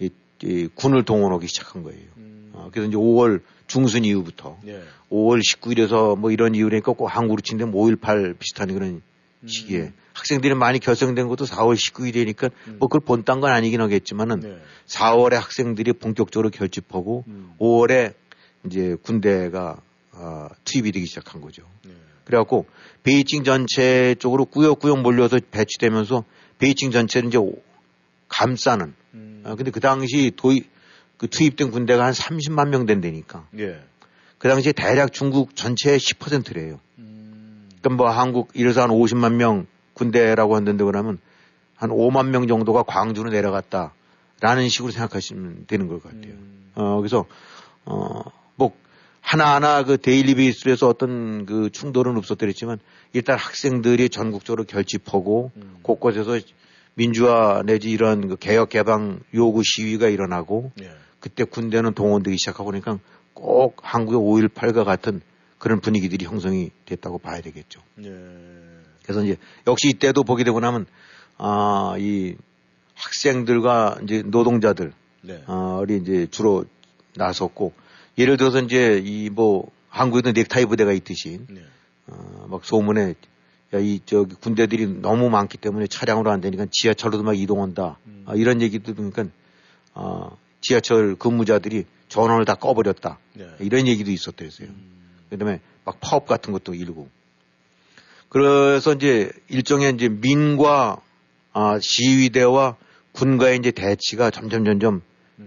[0.00, 0.10] 이,
[0.42, 2.02] 이 군을 동원하기 시작한 거예요.
[2.16, 2.52] 음.
[2.54, 4.82] 아, 그래서 이제 5월 중순 이후부터 예.
[5.10, 9.02] 5월 19일에서 뭐 이런 이유니까 꼭 한국으로 친데 5.18 비슷한 그런
[9.44, 9.46] 음.
[9.46, 12.76] 시기에 학생들이 많이 결성된 것도 4월 19일이니까 음.
[12.78, 14.58] 뭐 그걸 본딴 건 아니긴 하겠지만은 네.
[14.86, 17.52] 4월에 학생들이 본격적으로 결집하고 음.
[17.58, 18.14] 5월에
[18.66, 19.80] 이제 군대가
[20.16, 21.62] 어, 투입이 되기 시작한 거죠.
[21.84, 21.92] 네.
[22.24, 22.66] 그래갖고
[23.02, 26.24] 베이징 전체 쪽으로 꾸역꾸역 몰려서 배치되면서
[26.58, 27.38] 베이징 전체를 이제
[28.28, 28.94] 감싸는.
[29.14, 29.42] 음.
[29.44, 30.68] 어, 근데 그 당시 도입,
[31.18, 33.46] 그 투입된 군대가 한 30만 명 된다니까.
[33.58, 33.80] 예.
[34.38, 36.80] 그 당시에 대략 중국 전체의 10%래요.
[36.98, 37.68] 음.
[37.80, 41.18] 그러니까 뭐 한국 이래서 한 50만 명 군대라고 한다고 그러면
[41.76, 46.32] 한 5만 명 정도가 광주로 내려갔다라는 식으로 생각하시면 되는 것 같아요.
[46.32, 46.70] 음.
[46.74, 47.26] 어, 그래서,
[47.84, 48.32] 어, 뭐,
[49.24, 52.78] 하나하나 그 데일리 베이스에서 어떤 그 충돌은 없었더랬지만
[53.14, 55.78] 일단 학생들이 전국적으로 결집하고 음.
[55.82, 56.38] 곳곳에서
[56.92, 60.90] 민주화 내지 이런 그 개혁 개방 요구 시위가 일어나고 예.
[61.20, 62.98] 그때 군대는 동원되기 시작하고 그러니까
[63.32, 65.22] 꼭 한국의 5.18과 같은
[65.58, 67.80] 그런 분위기들이 형성이 됐다고 봐야 되겠죠.
[68.04, 68.10] 예.
[69.02, 70.84] 그래서 이제 역시 이때도 보게 되고 나면
[71.38, 72.36] 아, 이
[72.94, 75.42] 학생들과 이제 노동자들 네.
[75.46, 76.66] 어, 이 이제 주로
[77.16, 77.72] 나섰고
[78.18, 81.62] 예를 들어서 이제 이 뭐 한국에도 넥타이 부대가 있듯이 네.
[82.08, 83.14] 어, 막 소문에
[83.74, 87.98] 야, 이 저기 군대들이 너무 많기 때문에 차량으로 안 되니까 지하철로도 막 이동한다.
[88.06, 88.24] 음.
[88.26, 89.26] 아, 이런 얘기도 들으니까
[89.94, 93.18] 어, 지하철 근무자들이 전원을 다 꺼버렸다.
[93.34, 93.48] 네.
[93.60, 94.50] 이런 얘기도 있었대요.
[94.62, 94.92] 음.
[95.30, 97.08] 그다음에 막 파업 같은 것도 일고.
[98.28, 101.00] 그래서 이제 일종의 이제 민과
[101.52, 102.76] 아, 시위대와
[103.12, 105.02] 군과의 이제 대치가 점점 점점 음.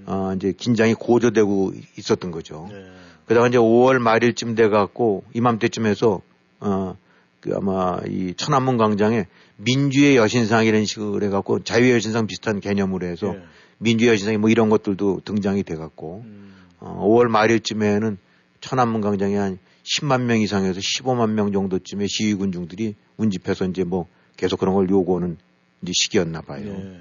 [0.06, 2.68] 어, 이제 긴장이 고조되고 있었던 거죠.
[2.70, 2.86] 네.
[3.26, 6.22] 그러다가 이제 5월 말일쯤 돼 갖고 이맘때쯤 해서
[6.60, 6.98] 어,
[7.40, 9.26] 그 아마 이 천안문 광장에
[9.58, 13.44] 민주의 여신상이라는 식으로 해 갖고 자유의 여신상 비슷한 개념으로 해서 네.
[13.80, 16.54] 민주의 여신상이 뭐 이런 것들도 등장이 돼 갖고 음.
[16.80, 18.18] 어, 5월 말일쯤에는
[18.62, 24.60] 천안문 광장에 한 10만 명 이상에서 15만 명 정도쯤의 시위 군중들이 운집해서 이제 뭐 계속
[24.60, 25.38] 그런 걸 요구하는
[25.82, 26.64] 이제 시기였나 봐요.
[26.64, 27.00] 네.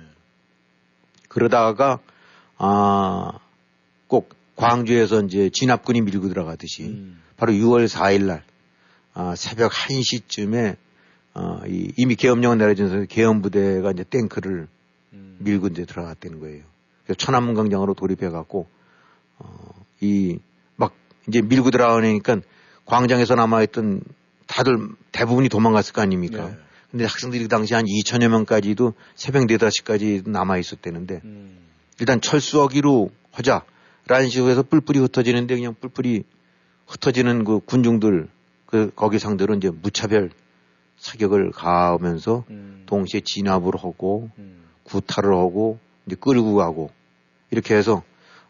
[1.29, 1.99] 그러다가
[2.59, 3.33] 아,
[4.07, 7.21] 꼭 광주에서 이제 진압군이 밀고 들어가듯이 음.
[7.37, 8.43] 바로 6월 4일 날
[9.15, 10.77] 아, 새벽 1시쯤에
[11.35, 14.69] 아, 이, 이미 계엄령을 내려진서 계엄부대가 이제 탱크를
[15.13, 15.37] 음.
[15.41, 16.65] 밀고 이제 들어갔다는 거예요.
[17.05, 18.67] 그래서 천안문 광장으로 돌입해 갖고
[19.39, 20.39] 어, 이
[20.77, 20.95] 막
[21.29, 22.41] 이제 밀고 들어가니까
[22.85, 24.03] 광장에서 남아있던
[24.47, 26.49] 다들 대부분이 도망갔을 거 아닙니까?
[26.49, 26.57] 네.
[26.91, 31.59] 근데 학생들이 그 당시 한 2천여 명까지도 새벽 4, 5시까지 남아있었다는데 음.
[32.01, 36.25] 일단 철수하기로 하자라는 식으로 해서 뿔뿔이 흩어지는데 그냥 뿔뿔이
[36.87, 38.29] 흩어지는 그 군중들
[38.67, 40.31] 그 거기 상대로 이제 무차별
[40.99, 42.83] 사격을 가하면서 음.
[42.87, 44.65] 동시에 진압을 하고 음.
[44.85, 46.91] 구타를 하고 이제 끌고 가고
[47.51, 48.03] 이렇게 해서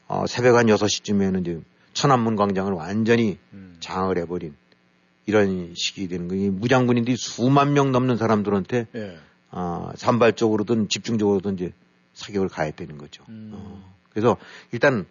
[0.08, 1.60] 어, 새벽 한 6시쯤에는 이제
[1.92, 3.76] 천안문 광장을 완전히 음.
[3.80, 4.54] 장악을 해버린
[5.26, 6.52] 이런 식이 되는 거예요.
[6.52, 9.18] 무장군인들이 수만 명 넘는 사람들한테 예.
[9.50, 11.72] 어, 산발적으로든 집중적으로든 이제
[12.16, 13.24] 사격을 가했다는 거죠.
[13.28, 13.52] 음.
[13.54, 14.36] 어, 그래서
[14.72, 15.06] 일단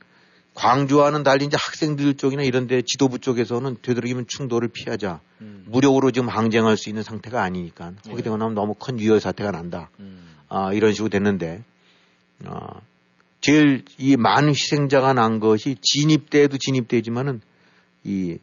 [0.56, 5.20] 광주와는 달리 이제 학생들 쪽이나 이런 데 지도부 쪽에서는 되도록이면 충돌을 피하자.
[5.42, 5.66] 음.
[5.68, 7.94] 무력으로 지금 항쟁할 수 있는 상태가 아니니까.
[8.04, 8.22] 거기 예.
[8.24, 9.90] 되고 나면 너무 큰 위험 사태가 난다.
[10.00, 10.36] 음.
[10.48, 11.64] 아, 이런 식으로 됐는데,
[12.46, 12.82] 어,
[13.42, 17.42] 제일 이 많은 희생자가 난 것이 진입 때도 진입되지만은
[18.04, 18.40] 이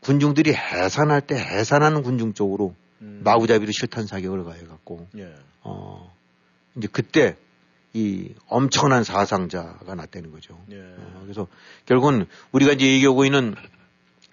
[0.00, 3.20] 군중들이 해산할 때 해산하는 군중 쪽으로 음.
[3.22, 5.34] 마구잡이로 실탄 사격을 가해갖고 예.
[5.62, 6.12] 어
[6.76, 7.36] 이제 그때
[7.94, 10.58] 이 엄청난 사상자가 났다는 거죠.
[10.70, 10.78] 예.
[10.80, 11.46] 어, 그래서
[11.84, 13.54] 결국은 우리가 이제 얘기하고 있는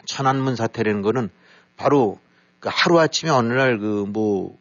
[0.05, 1.29] 천안문 사태라는 거는
[1.75, 2.19] 바로
[2.59, 4.57] 그 하루 아침에 어느 날 그뭐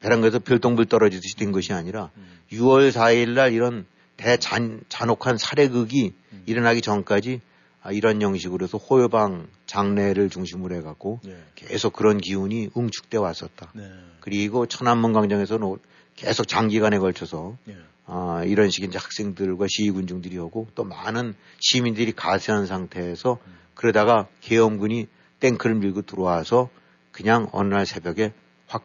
[0.00, 2.38] 배란가에서 별똥별 떨어지듯이 된 것이 아니라 음.
[2.52, 6.42] 6월 4일 날 이런 대잔 잔혹한 살해극이 음.
[6.46, 7.40] 일어나기 전까지
[7.82, 11.36] 아, 이런 형식으로 해서 호요방 장례를 중심으로 해갖고 네.
[11.54, 13.70] 계속 그런 기운이 응축돼 왔었다.
[13.74, 13.90] 네.
[14.20, 15.76] 그리고 천안문 광장에서는
[16.16, 17.76] 계속 장기간에 걸쳐서 네.
[18.06, 23.54] 아, 이런 식의 이제 학생들과 시위군중들이 오고 또 많은 시민들이 가세한 상태에서 음.
[23.74, 25.08] 그러다가 계엄군이
[25.40, 26.68] 탱크를 밀고 들어와서
[27.12, 28.32] 그냥 어느 날 새벽에
[28.66, 28.84] 확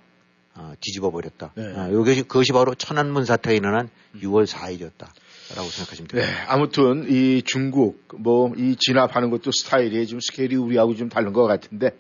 [0.53, 1.51] 아, 뒤집어 버렸다.
[1.55, 1.73] 네.
[1.75, 4.45] 아, 요게 그것이 바로 천안문 사태가 일어난 6월 음.
[4.45, 5.07] 4일이었다.
[5.55, 6.31] 라고 생각하시면 됩니다.
[6.31, 11.43] 네, 아무튼 이 중국 뭐 이 진압하는 것도 스타일이 좀 스케일이 우리하고 좀 다른 것
[11.45, 11.97] 같은데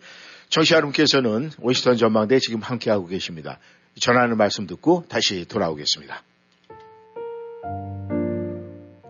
[0.49, 3.59] 정시 여러분께서는 워싱턴 전망대 지금 함께하고 계십니다.
[3.99, 6.23] 전하는 말씀 듣고 다시 돌아오겠습니다.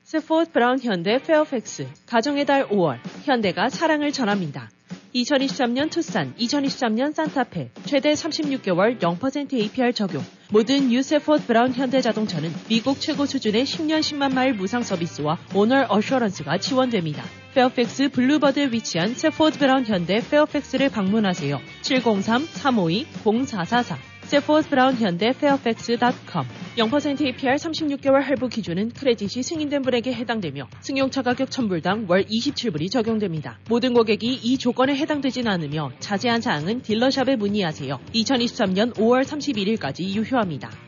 [0.05, 4.71] Safford Brown 현대 페어팩스 가정의 달 5월 현대가 사랑을 전합니다.
[5.15, 10.25] 2023년 투싼, 2023년 산타페 최대 36개월 0% APR 적용.
[10.51, 16.59] 모든 유 Safford Brown 현대자동차는 미국 최고 수준의 10년 10만 마일 무상 서비스와 owner assurance가
[16.59, 17.23] 지원됩니다.
[17.55, 21.61] 페어팩스 Boulevard에 위치한 Safford Brown 현대 페어팩스를 방문하세요.
[21.83, 26.45] 703-352-0444 Safford Brown 현대 페어팩스.com
[26.77, 33.59] 0% APR 36개월 할부 기준은 credit이 승인된 분에게 해당되며 승용차 가격 1000불당 월 27불이 적용됩니다.
[33.71, 37.99] 모든 고객이 이 조건에 해당되진 않으며 자세한 사항은 dealer shop에 문의하세요.
[38.15, 40.88] 2023년 5월 31일까지 유효합니다.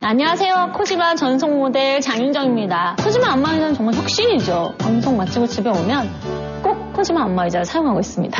[0.00, 0.72] 안녕하세요.
[0.76, 2.96] 코지마 전송 모델 장윤정입니다.
[3.02, 4.74] 코지마 안마의자는 정말 혁신이죠.
[4.78, 8.38] 방송 마치고 집에 오면 꼭 코지마 안마의자를 사용하고 있습니다.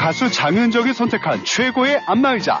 [0.00, 2.60] 가수 장윤정이 선택한 최고의 안마의자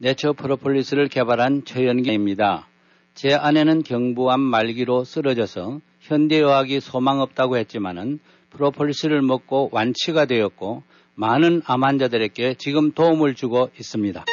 [0.00, 2.68] 내처 프로폴리스를 개발한 최연기입니다.
[3.14, 10.84] 제 아내는 경부암 말기로 쓰러져서 현대의학이 소망 없다고 했지만은 프로폴리스를 먹고 완치가 되었고
[11.16, 14.24] 많은 암 환자들에게 지금 도움을 주고 있습니다.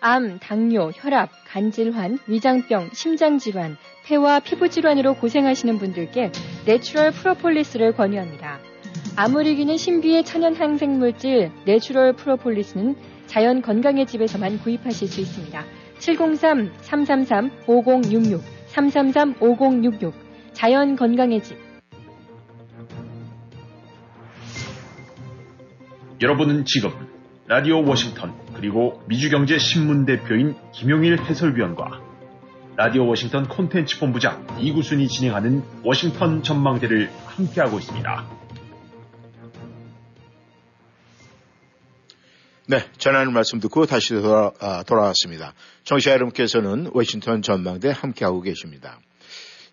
[0.00, 6.32] 암, 당뇨, 혈압, 간질환, 위장병, 심장질환, 폐와 피부 질환으로 고생하시는 분들께
[6.64, 8.58] natural 프로폴리스를 권유합니다.
[9.46, 12.96] 이기는 신비의 천연 항생물질 natural 프로폴리스는
[13.32, 15.64] 자연 건강의 집에서만 구입하실 수 있습니다.
[16.00, 20.12] 703-333-5066, 333-5066,
[20.52, 21.56] 자연 건강의 집.
[26.20, 26.90] 여러분은 지금
[27.46, 32.02] 라디오 워싱턴 그리고 미주경제 신문 대표인 김용일 해설위원과
[32.76, 38.41] 라디오 워싱턴 콘텐츠 본부장 이구순이 진행하는 워싱턴 전망대를 함께하고 있습니다.
[42.66, 45.52] 네, 전하는 말씀 듣고 다시 돌아, 아, 돌아왔습니다.
[45.82, 49.00] 청취자 여러분께서는 워싱턴 전망대 함께하고 계십니다.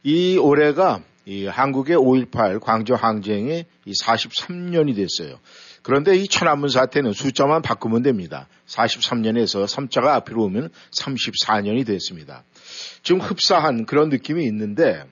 [0.01, 5.39] 이 올해가 이 한국의 5.18 광주 항쟁의 43년이 됐어요.
[5.83, 8.47] 그런데 이 천안문 사태는 숫자만 바꾸면 됩니다.
[8.65, 12.43] 43년에서 3자가 앞으로 오면 34년이 됐습니다.
[13.03, 15.03] 지금 흡사한 그런 느낌이 있는데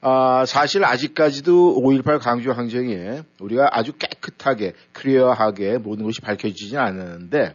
[0.00, 3.92] 아, 사실 아직까지도 5.18 광주 항쟁에 우리가 아주
[4.36, 7.54] 깨끗하게 클리어하게 모든 것이 밝혀지지는 않았는데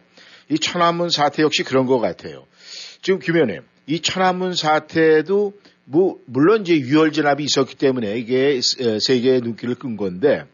[0.50, 2.46] 이 천안문 사태 역시 그런 것 같아요.
[3.02, 5.54] 지금 규면에 이 천안문 사태도
[5.86, 10.46] 뭐 물론 이제 유혈 진압이 있었기 때문에 이게 세계의 눈길을 끈 건데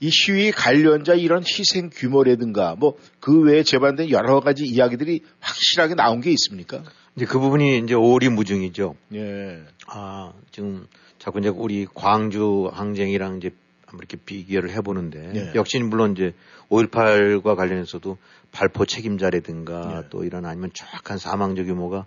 [0.00, 6.20] 이 시위 관련자 이런 희생 규모라든가 뭐 그 외에 재반된 여러 가지 이야기들이 확실하게 나온
[6.20, 6.84] 게 있습니까?
[7.16, 8.94] 이제 그 부분이 이제 오리무중이죠.
[9.14, 9.62] 예.
[9.88, 10.86] 아 지금
[11.18, 13.50] 자꾸 이제 우리 광주 항쟁이랑 이제
[13.98, 15.52] 이렇게 비교를 해보는데 예.
[15.54, 16.34] 역시 물론 이제
[16.70, 18.18] 5.18과 관련해서도
[18.52, 20.08] 발포 책임자라든가 예.
[20.10, 22.06] 또 이런 아니면 정확한 사망자 규모가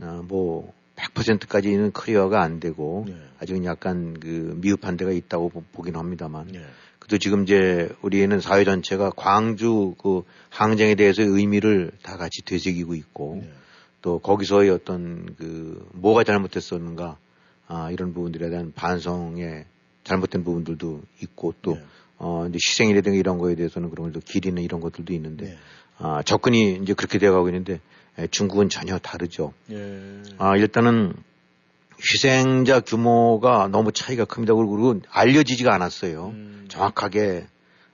[0.00, 3.16] 아, 뭐 100%까지는 clear가 안 되고 예.
[3.40, 6.64] 아직은 약간 그 미흡한 데가 있다고 보- 보긴 합니다만 예.
[6.98, 13.40] 그래도 지금 이제 우리는 사회 전체가 광주 그 항쟁에 대해서의 의미를 다 같이 되새기고 있고
[13.42, 13.50] 예.
[14.02, 17.16] 또 거기서의 어떤 그 뭐가 잘못됐었는가
[17.68, 19.64] 아, 이런 부분들에 대한 반성에
[20.04, 21.78] 잘못된 부분들도 있고 또
[22.18, 25.58] 어, 이제 희생이라든가 이런 거에 대해서는 그런 걸또 기리는 이런 것들도 있는데
[25.98, 27.80] 아, 접근이 이제 그렇게 되어가고 있는데
[28.18, 29.52] 에, 중국은 전혀 다르죠.
[29.70, 30.22] 예.
[30.38, 31.14] 아, 일단은
[32.00, 34.54] 희생자 규모가 너무 차이가 큽니다.
[34.54, 36.32] 그리고 알려지지가 않았어요.
[36.68, 37.46] 정확하게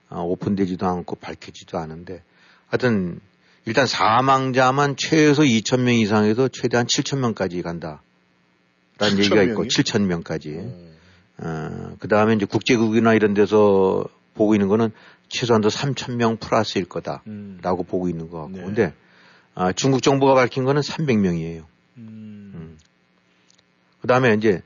[0.09, 2.23] 어, 오픈되지도 않고 밝혀지지도 않은데
[2.67, 3.19] 하여튼
[3.65, 8.01] 일단 사망자만 최소 2,000명 이상에서 최대한 7,000명까지 간다.
[8.97, 10.88] 라는 얘기가 있고 7,000명까지.
[11.41, 14.91] 어, 그 다음에 이제 국제국이나 이런 데서 보고 있는 거는
[15.29, 18.65] 최소한도 3,000명 플러스일 거다라고 보고 있는 것 같고.
[18.65, 18.93] 근데
[19.55, 21.65] 아, 중국 정부가 밝힌 거는 300명이에요.
[21.97, 22.77] 음.
[24.01, 24.61] 그 다음에 이제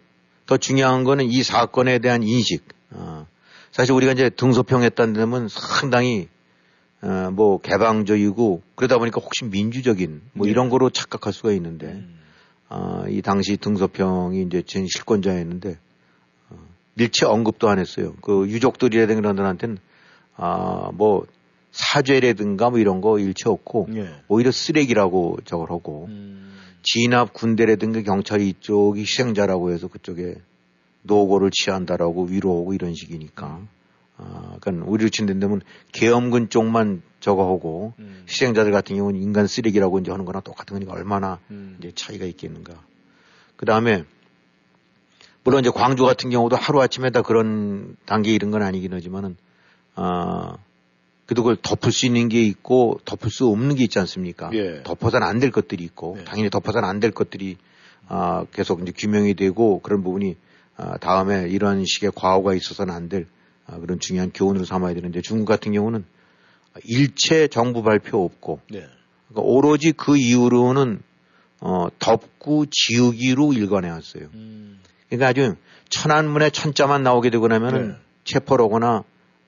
[0.45, 2.63] 더 중요한 거는 이 사건에 대한 인식.
[2.91, 3.27] 어,
[3.71, 6.29] 사실 우리가 이제 등소평했다는 데면 상당히
[7.01, 12.05] 어, 뭐 개방적이고 그러다 보니까 혹시 민주적인 뭐 이런 거로 착각할 수가 있는데
[12.69, 15.77] 어, 이 당시 등소평이 이제 전 실권자였는데
[16.93, 18.13] 어, 밀체 언급도 안 했어요.
[18.21, 19.77] 그 유족들이라든가 그런 분들한테는
[20.35, 21.25] 아, 뭐
[21.71, 23.87] 사죄라든가 뭐 이런 거 일체 없고
[24.27, 26.07] 오히려 쓰레기라고 저걸 하고
[26.83, 30.35] 진압 군대라든가 경찰이 이쪽이 희생자라고 해서 그쪽에
[31.01, 33.61] 노고를 취한다라고 위로하고 이런 식이니까.
[34.17, 37.93] 아, 그러니까 우리로 친다면 계엄군 쪽만 저거 하고
[38.29, 41.39] 희생자들 같은 경우는 인간 쓰레기라고 이제 하는 거나 똑같은 거니까 얼마나
[41.79, 42.73] 이제 차이가 있겠는가.
[43.55, 44.03] 그 다음에
[45.43, 49.35] 물론 이제 광주 같은 경우도 하루아침에 다 그런 단계에 이른 건 아니긴 하지만은
[49.95, 50.57] 아,
[51.25, 54.49] 그래도 그걸 덮을 수 있는 게 있고 덮을 수 없는 게 있지 않습니까?
[54.53, 54.83] 예.
[54.83, 57.57] 덮어서는 안 될 것들이 있고 당연히 덮어서는 안 될 것들이
[58.07, 60.35] 아, 계속 이제 규명이 되고 그런 부분이
[60.77, 63.27] 아, 다음에 이런 식의 과오가 있어서는 안 될
[63.65, 66.03] 아, 그런 중요한 교훈으로 삼아야 되는데 중국 같은 경우는
[66.85, 68.79] 일체 정부 발표 없고 네.
[69.29, 71.01] 그러니까 오로지 그 이후로는
[71.61, 74.27] 어, 덮고 지우기로 일관해 왔어요.
[75.17, 75.55] 그러니까 아주
[75.89, 77.95] 천안문에 천자만 나오게 되고 나면은 네.
[78.23, 79.03] 체포를 하거나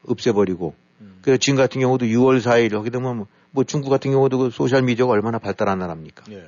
[0.07, 0.75] 없애버리고
[1.21, 5.11] 그래서 지금 같은 경우도 6월 4일 하게 되면 뭐- 뭐 중국 같은 경우도 그 소셜미디어가
[5.13, 6.25] 얼마나 발달한 나라입니까?
[6.31, 6.43] 예.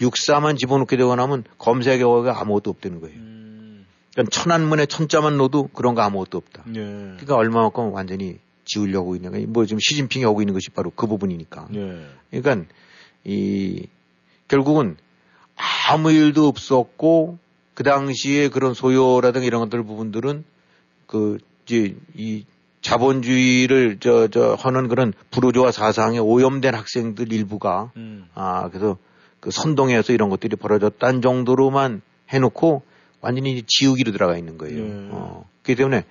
[0.00, 3.16] 육사만 집어넣게 되고 나면 검색어가 아무것도 없다는 거예요.
[4.12, 6.64] 그러니까 천안문에 천자만 넣어도 그런 거 아무것도 없다.
[6.68, 6.72] 예.
[6.80, 9.38] 그러니까 얼마만큼 완전히 지우려고 있는 거.
[9.50, 11.68] 뭐 지금 시진핑이 하고 있는 것이 바로 그 부분이니까.
[11.74, 12.06] 예.
[12.30, 12.68] 그러니까
[13.24, 13.86] 이
[14.48, 14.96] 결국은
[15.90, 17.38] 아무 일도 없었고
[17.78, 20.42] 그 당시에 그런 소요라든가 이런 것들 부분들은
[21.06, 22.44] 그 이제 이
[22.80, 27.92] 자본주의를 저 저 하는 그런 부르주아 사상에 오염된 학생들 일부가
[28.34, 28.98] 아 그래서
[29.38, 32.82] 그 선동해서 이런 것들이 벌어졌다는 정도로만 해놓고
[33.20, 34.82] 완전히 이제 지우기로 들어가 있는 거예요.
[35.12, 36.04] 어, 그렇기 때문에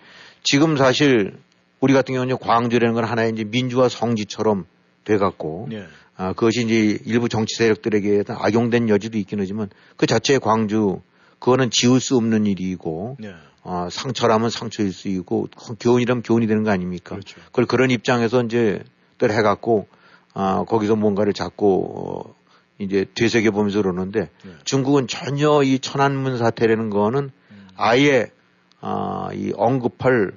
[0.44, 1.38] 지금 사실
[1.82, 4.64] 우리 같은 경우는 광주라는 건 하나의 이제 민주화 성지처럼
[5.04, 5.86] 돼갖고 예.
[6.16, 11.02] 아, 그것이 이제 일부 정치 세력들에게 악용된 여지도 있긴 하지만 그 자체의 광주
[11.40, 13.36] 그거는 지울 수 없는 일이고 예.
[13.64, 15.48] 어, 상처라면 상처일 수 있고
[15.80, 17.16] 교훈이라면 교훈이 되는 거 아닙니까?
[17.16, 17.40] 그렇죠.
[17.48, 18.84] 그걸 그런 입장에서 이제
[19.18, 19.88] 또 해갖고
[20.34, 22.36] 아, 거기서 뭔가를 자꾸 어,
[22.80, 24.52] 이제 되새겨 보면서 그러는데 네.
[24.64, 27.68] 중국은 전혀 이 천안문 사태라는 거는 음.
[27.76, 28.32] 아예
[28.80, 30.32] 아, 이 언급할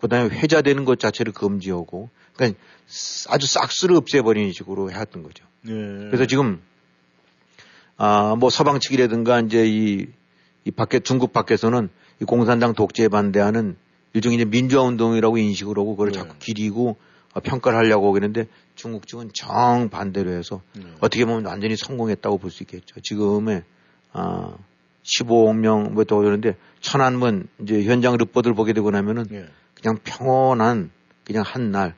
[0.00, 2.58] 그다음에 회자되는 것 자체를 금지하고 그러니까
[3.28, 5.44] 아주 싹스를 없애버리는 식으로 해왔던 거죠.
[5.66, 5.70] 예.
[5.72, 6.62] 그래서 지금
[7.96, 10.06] 아, 뭐 서방 측이라든가 이제 이,
[10.64, 11.88] 이 밖에 중국 밖에서는
[12.20, 13.76] 이 공산당 독재에 반대하는
[14.12, 16.96] 일종의 이제 민주화 운동이라고 인식을 하고 그걸 자꾸 기리고
[17.34, 18.46] 어, 평가를 하려고 하는데
[18.76, 20.62] 중국 측은 정 반대로 해서
[21.00, 23.00] 어떻게 보면 완전히 성공했다고 볼 수 있겠죠.
[23.00, 23.64] 지금의
[24.12, 24.56] 아
[25.02, 29.26] 15억 명뭐또 그러는데 천안문 이제 현장 르포들 보게 되고 나면은
[29.74, 30.90] 그냥 평온한
[31.24, 31.94] 그냥 한 날.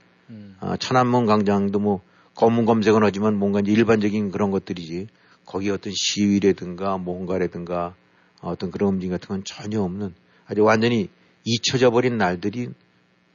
[0.61, 2.01] 아, 천안문 광장도 뭐
[2.35, 5.07] 검문 검색은 하지만 뭔가 이제 일반적인 그런 것들이지.
[5.45, 7.95] 거기 어떤 시위라든가 뭔가라든가
[8.41, 10.15] 어떤 그런 움직임 같은 건 전혀 없는
[10.47, 11.09] 아주 완전히
[11.45, 12.69] 잊혀져 버린 날들이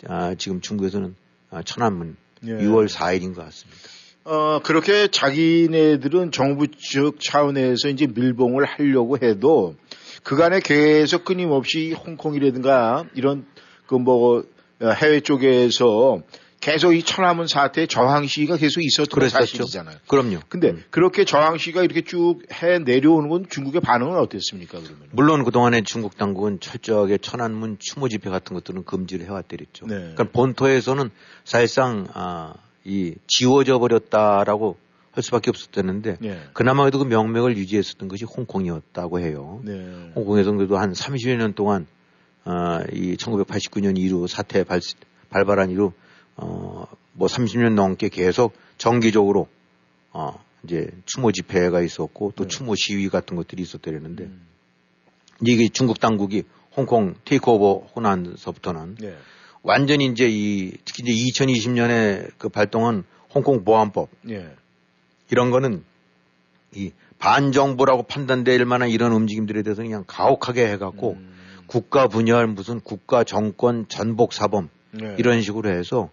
[0.07, 1.15] 아, 지금 중국에서는
[1.49, 2.51] 아, 천안문 예.
[2.51, 3.81] 6월 4일인 것 같습니다.
[4.23, 9.75] 어, 그렇게 자기네들은 정부 측 차원에서 이제 밀봉을 하려고 해도
[10.23, 13.45] 그간에 계속 끊임없이 홍콩이라든가 이런
[13.87, 14.43] 그 뭐
[14.81, 16.21] 해외 쪽에서
[16.61, 19.45] 계속 이 천안문 사태에 저항 시위가 계속 있었던 건 그랬었죠.
[19.45, 19.97] 사실이잖아요.
[20.07, 20.39] 그럼요.
[20.47, 25.07] 근데 그렇게 저항 시위가 이렇게 쭉 해 내려오는 건 중국의 반응은 어땠습니까, 그러면?
[25.11, 29.87] 물론 그동안에 중국 당국은 철저하게 천안문 추모 집회 같은 것들은 금지를 해왔더랬죠.
[29.87, 29.95] 네.
[29.95, 31.09] 그러니까 본토에서는
[31.43, 34.77] 사실상 아, 이 지워져 버렸다라고
[35.11, 36.39] 할 수밖에 없었다는데 예.
[36.53, 39.61] 그나마 그래도 그 명맥을 유지했었던 것이 홍콩이었다고 해요.
[39.65, 40.11] 네.
[40.15, 41.87] 홍콩에서는 그래도 한 30여 년 동안
[42.43, 44.79] 아, 이 1989년 이후 사태 발,
[45.29, 45.93] 발발한 이후
[46.41, 49.47] 어, 뭐 30년 넘게 계속 정기적으로
[50.11, 54.29] 어, 이제 추모 집회가 있었고 또 추모 시위 같은 것들이 있었다는데
[55.45, 56.43] 이게 중국 당국이
[56.75, 59.15] 홍콩 테이크오버 하고 나서부터는 예.
[59.63, 64.49] 완전히 이제 이 특히 이제 2020년에 그 발동한 홍콩 보안법 예.
[65.29, 65.83] 이런 거는
[66.73, 71.31] 이 반정부라고 판단될 만한 이런 움직임들에 대해서 그냥 가혹하게 해갖고 음.
[71.67, 75.15] 국가 분열 무슨 국가 정권 전복 사범 네.
[75.17, 76.09] 이런 식으로 해서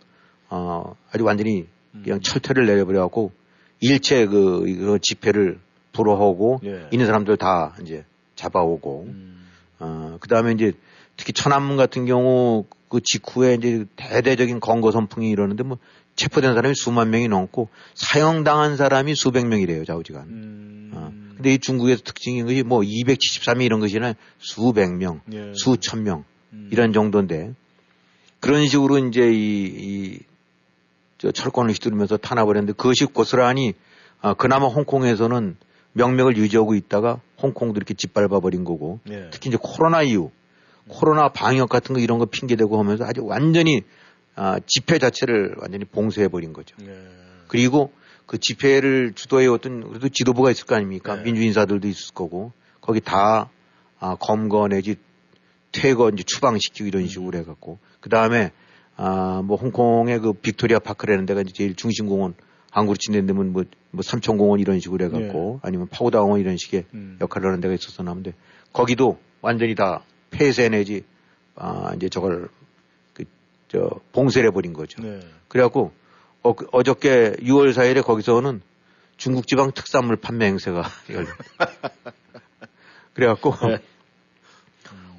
[0.51, 2.03] 어 아주 완전히 음.
[2.05, 3.33] 그냥 철퇴를 내려버려갖고
[3.81, 5.59] 일체 그, 이거 집회를
[5.93, 6.89] 불허하고 예.
[6.91, 9.47] 있는 사람들 다 이제 잡아오고 음.
[9.79, 10.73] 어 그 다음에 이제
[11.17, 15.79] 특히 천안문 같은 경우 그 직후에 이제 대대적인 건거 선풍이 이러는데 뭐
[16.17, 20.23] 체포된 사람이 수만 명이 넘고 사형당한 사람이 수백 명이래요 좌우지간.
[20.29, 20.91] 음.
[20.95, 21.13] 어.
[21.37, 25.53] 근데 이 중국에서 특징인 것이 뭐 273명 이런 것이 아니라 수백 명, 예.
[25.55, 26.69] 수천 명 음.
[26.73, 27.55] 이런 정도인데
[28.41, 30.19] 그런 식으로 이제 이, 이,
[31.19, 33.75] 저 철권을 휘두르면서 탄압을 했는데 그것이 고스란히
[34.21, 35.57] 아, 그나마 홍콩에서는
[35.93, 39.29] 명맥을 유지하고 있다가 홍콩도 이렇게 짓밟아 버린 거고 예.
[39.31, 40.31] 특히 이제 코로나 이후
[40.89, 43.83] 코로나 방역 같은 거 이런 거 핑계대고 하면서 아주 완전히
[44.37, 46.77] 아, 집회 자체를 완전히 봉쇄해 버린 거죠.
[46.83, 46.97] 예.
[47.49, 47.93] 그리고
[48.27, 51.17] 그 집회를 주도해 왔던 그래도 지도부가 있을 거 아닙니까?
[51.17, 51.23] 네.
[51.25, 53.51] 민주 인사들도 있을 거고 거기 다
[53.99, 54.97] 아, 검거 내지
[55.73, 57.09] 퇴거 이제 추방시키고 이런 음.
[57.09, 58.53] 식으로 해갖고 그 다음에
[59.01, 62.35] 아, 뭐 홍콩의 그 빅토리아 파크라는 데가 이제 제일 중심공원
[62.73, 66.87] 한국으로 친다면 뭐, 뭐 삼천공원 이런 식으로 해갖고 아니면 파고다 공원 이런 식의 네.
[66.95, 67.17] 음.
[67.21, 68.35] 역할을 하는 데가 있었어 나는데
[68.73, 71.05] 거기도 완전히 다 폐쇄 내지
[71.55, 72.49] 아, 이제 저걸
[73.15, 73.25] 그,
[73.69, 75.01] 저 봉쇄를 해버린 거죠.
[75.01, 75.21] 네.
[75.47, 75.93] 그래갖고
[76.43, 78.63] 어, 그- 어저께 6월 4일에 거기서는
[79.17, 81.29] 중국 지방 특산물 판매 행사가 열려.
[83.15, 83.79] 그래갖고 네.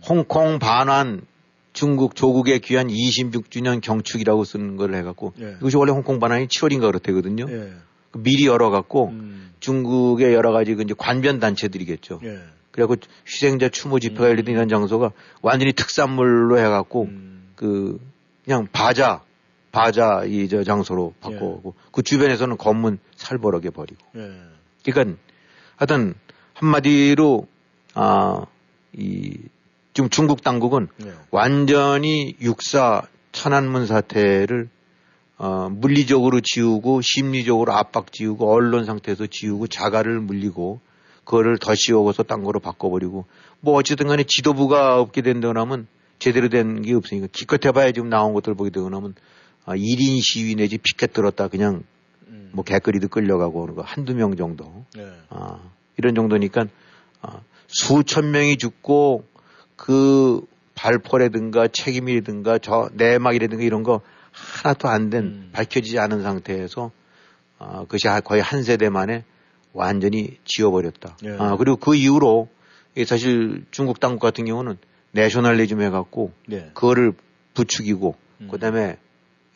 [0.07, 1.21] 홍콩 반환
[1.79, 5.55] 중국 조국에 귀한 26주년 경축이라고 쓰는 걸 해갖고 예.
[5.61, 7.45] 이것이 원래 홍콩 반환이 7월인가 그렇대거든요.
[7.49, 7.71] 예.
[8.11, 9.53] 그 미리 열어갖고 음.
[9.61, 12.19] 중국의 여러 가지 그 이제 관변 단체들이겠죠.
[12.25, 12.39] 예.
[12.71, 14.31] 그래갖고 희생자 추모 집회가 음.
[14.31, 17.07] 열리던 이런 장소가 완전히 특산물로 해갖고
[17.55, 17.97] 그
[18.43, 19.23] 그냥 바자
[19.71, 24.31] 바자 이 저 장소로 바꾸고 그 주변에서는 검문 살벌하게 버리고 예.
[24.83, 25.17] 그러니까
[25.77, 26.13] 하여튼
[26.55, 27.47] 한마디로
[27.93, 29.37] 아이
[29.99, 31.11] 지금 중국 당국은 예.
[31.29, 33.01] 완전히 육사
[33.33, 34.69] 천안문 사태를
[35.37, 40.79] 어, 물리적으로 지우고 심리적으로 압박 지우고 언론 상태에서 지우고 자가를 물리고
[41.25, 43.25] 그거를 더 씌워서 딴 거로 바꿔버리고
[43.59, 45.85] 뭐 어쨌든 간에 지도부가 없게 된다고 하면
[46.17, 49.15] 제대로 된 게 없으니까 기껏 해봐야 지금 나온 것들 보게 되고 나면
[49.65, 51.83] 아, 1인 시위 내지 피켓 들었다 그냥
[52.53, 55.11] 뭐 개끌이도 끌려가고 그런 거 한두 명 정도 예.
[55.27, 55.59] 아,
[55.97, 56.67] 이런 정도니까
[57.21, 59.25] 아, 수천 명이 죽고
[59.79, 60.41] 그
[60.75, 64.01] 발포라든가 책임이라든가 저 내막이라든가 이런 거
[64.31, 66.91] 하나도 안된 밝혀지지 않은 상태에서
[67.57, 69.23] 아, 그것이 하- 거의 한 세대 만에
[69.73, 71.17] 완전히 지워버렸다.
[71.25, 71.35] 예.
[71.39, 72.49] 아, 그리고 그 이후로
[73.05, 74.77] 사실 중국 당국 같은 경우는
[75.11, 76.71] 내셔널리즘 해갖고 네.
[76.73, 77.13] 그거를
[77.53, 78.15] 부추기고
[78.51, 78.97] 그다음에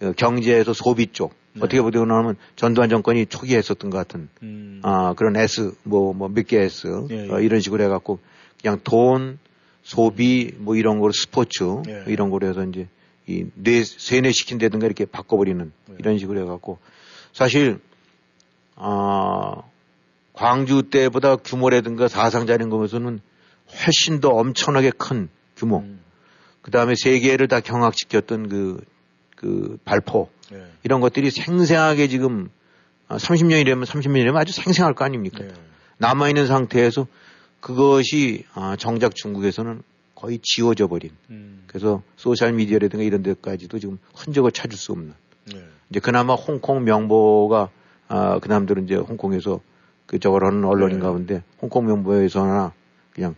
[0.02, 1.62] 어, 경제에서 소비 쪽 네.
[1.64, 4.80] 어떻게 보면 전두환 정권이 초기에 했었던 것 같은 음.
[4.84, 7.32] 아 그런 S 뭐 뭐 몇 개 S 예, 예.
[7.32, 8.20] 어, 이런 식으로 해갖고
[8.62, 9.38] 그냥 돈
[9.84, 12.06] 소비 뭐 이런 거로 스포츠 예.
[12.08, 12.88] 이런 거로 해서 이제
[13.28, 15.96] 이 뇌 세뇌시킨다든가 이렇게 바꿔버리는 네.
[16.00, 16.80] 이런 식으로 해갖고
[17.32, 17.80] 사실
[18.76, 19.62] 아
[20.34, 23.20] 광주 때보다 규모라든가 사상자는 거에서는
[23.86, 25.80] 훨씬 더 엄청나게 큰 규모.
[25.80, 26.02] 음.
[26.62, 28.84] 그 다음에 세계를 다 경악시켰던 그,
[29.36, 30.30] 그 발포.
[30.54, 30.66] 예.
[30.84, 32.50] 이런 것들이 생생하게 지금
[33.10, 35.44] 30년이라면 30년이라면 아주 생생할 거 아닙니까?
[35.98, 37.08] 남아있는 상태에서
[37.64, 39.82] 그것이 아, 정작 중국에서는
[40.16, 41.12] 거의 지워져 버린.
[41.30, 41.64] 음.
[41.68, 45.14] 그래서 소셜 미디어라든가 이런 데까지도 지금 흔적을 찾을 수 없는.
[45.54, 45.64] 네.
[45.90, 47.70] 이제 그나마 홍콩 명보가
[48.10, 49.62] 아, 그 남들은 이제 홍콩에서
[50.06, 51.04] 그 저걸 하는 언론인 네.
[51.04, 52.74] 가운데 홍콩 명보에서나
[53.14, 53.36] 그냥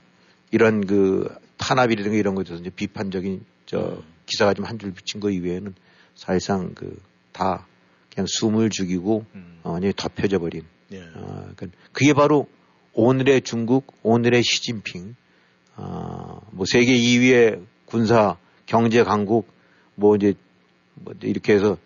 [0.51, 3.97] 이런 그 탄압이라든가 이런 것에 대해서 이제 비판적인 저 네.
[4.25, 5.75] 기사가 좀 한줄 붙인 거 이외에는
[6.15, 6.97] 사실상 그
[7.35, 7.67] 다
[8.13, 9.25] 그냥 숨을 죽이고
[9.63, 10.63] 어, 완전히 덮여져 버린.
[10.93, 11.01] 예.
[11.01, 12.47] 어, 그러니까 그게 바로
[12.99, 15.15] 오늘의 중국, 오늘의 시진핑,
[15.75, 19.47] 아, 뭐 세계 2위의 군사 경제 강국,
[19.95, 20.33] 뭐 이제
[20.95, 21.77] 뭐 이렇게 해서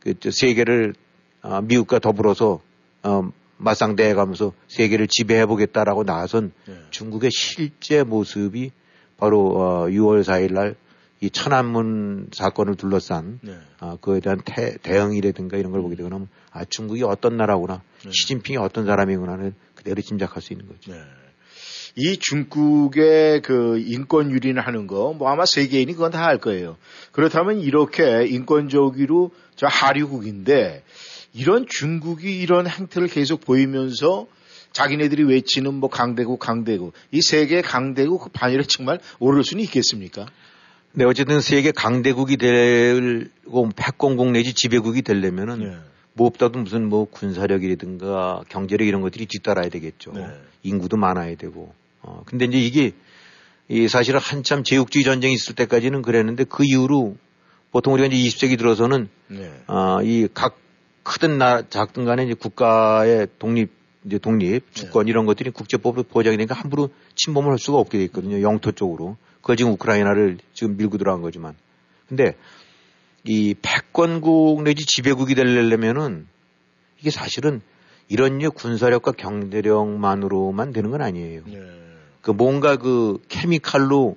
[0.00, 0.94] 그저 세계를
[1.42, 2.60] 아, 미국과 더불어서
[3.02, 6.52] 어, 맞상대해 가면서 세계를 지배해 보겠다라고 나선
[6.90, 8.70] 중국의 실제 모습이
[9.18, 10.76] 바로 어, 6월 4일 날
[11.24, 13.56] 이 천안문 사건을 둘러싼 네.
[13.78, 18.56] 아, 그에 대한 태- 대응이라든가 이런 걸 보게 되고 나면 아 중국이 어떤 나라구나 시진핑이
[18.56, 20.92] 어떤 사람이구나는 그대로 짐작할 수 있는 거죠.
[20.92, 20.98] 네.
[21.96, 26.76] 이 중국의 그 인권 유린하는 거, 뭐 아마 세계인이 그건 다 알 거예요.
[27.10, 30.84] 그렇다면 이렇게 인권적으로 저 하류국인데
[31.34, 34.26] 이런 중국이 이런 행태를 계속 보이면서
[34.72, 40.26] 자기네들이 외치는 뭐 강대국, 강대국 이 세계 강대국 그 반열에 정말 오를 수는 있겠습니까?
[40.94, 45.76] 네, 어쨌든 세계 강대국이 되고 패권국 내지 지배국이 되려면은 네.
[46.14, 50.12] 무엇보다도 무슨 뭐 군사력이라든가 경제력 이런 것들이 뒤따라야 되겠죠.
[50.12, 50.26] 네.
[50.62, 51.74] 인구도 많아야 되고.
[52.02, 52.92] 어, 근데 이제 이게
[53.68, 57.16] 이 사실은 한참 제국주의 전쟁이 있을 때까지는 그랬는데 그 이후로
[57.70, 59.50] 보통 우리가 이제 20세기 들어서는 네.
[59.66, 60.58] 아, 이각
[61.04, 63.70] 크든 나 작든 간에 이제 국가의 독립
[64.04, 64.60] 이제 독립 네.
[64.72, 68.42] 주권 이런 것들이 국제법으로 보장이 되니까 함부로 침범을 할 수가 없게 돼 있거든요.
[68.42, 69.16] 영토 쪽으로.
[69.40, 71.54] 그걸 지금 우크라이나를 지금 밀고 들어간 거지만.
[72.08, 72.36] 근데
[73.24, 76.26] 이 패권국 내지 지배국이 되려면은
[76.98, 77.60] 이게 사실은
[78.08, 81.42] 이런 류 군사력과 경제력만으로만 되는 건 아니에요.
[81.46, 81.60] 네.
[82.20, 84.16] 그 뭔가 그 케미칼로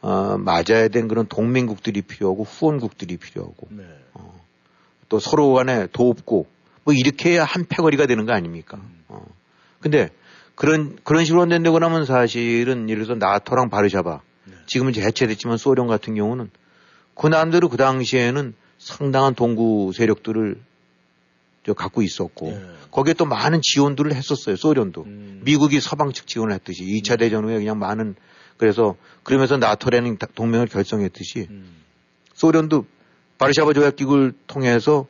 [0.00, 3.84] 어, 맞아야 된 그런 동맹국들이 필요하고 후원국들이 필요하고 네.
[4.12, 4.38] 어,
[5.08, 6.46] 또 서로 간에 돕고
[6.84, 8.78] 뭐 이렇게 해야 한 패거리가 되는 거 아닙니까?
[9.08, 9.24] 어.
[9.80, 10.10] 근데
[10.54, 14.20] 그런 그런 식으로 된다고 나면 사실은 예를 들어서 나토랑 바르샤바
[14.66, 16.50] 지금은 이제 해체됐지만 소련 같은 경우는
[17.14, 20.60] 그 나름대로 그 당시에는 상당한 동구 세력들을
[21.66, 22.48] 저 갖고 있었고
[22.90, 25.04] 거기에 또 많은 지원들을 했었어요 소련도.
[25.44, 28.14] 미국이 서방 측 지원을 했듯이 2차 대전 후에 그냥 많은
[28.58, 31.48] 그래서 그러면서 나토라는 다- 동맹을 결성했듯이
[32.34, 32.84] 소련도
[33.38, 35.06] 바르샤바 조약기구를 통해서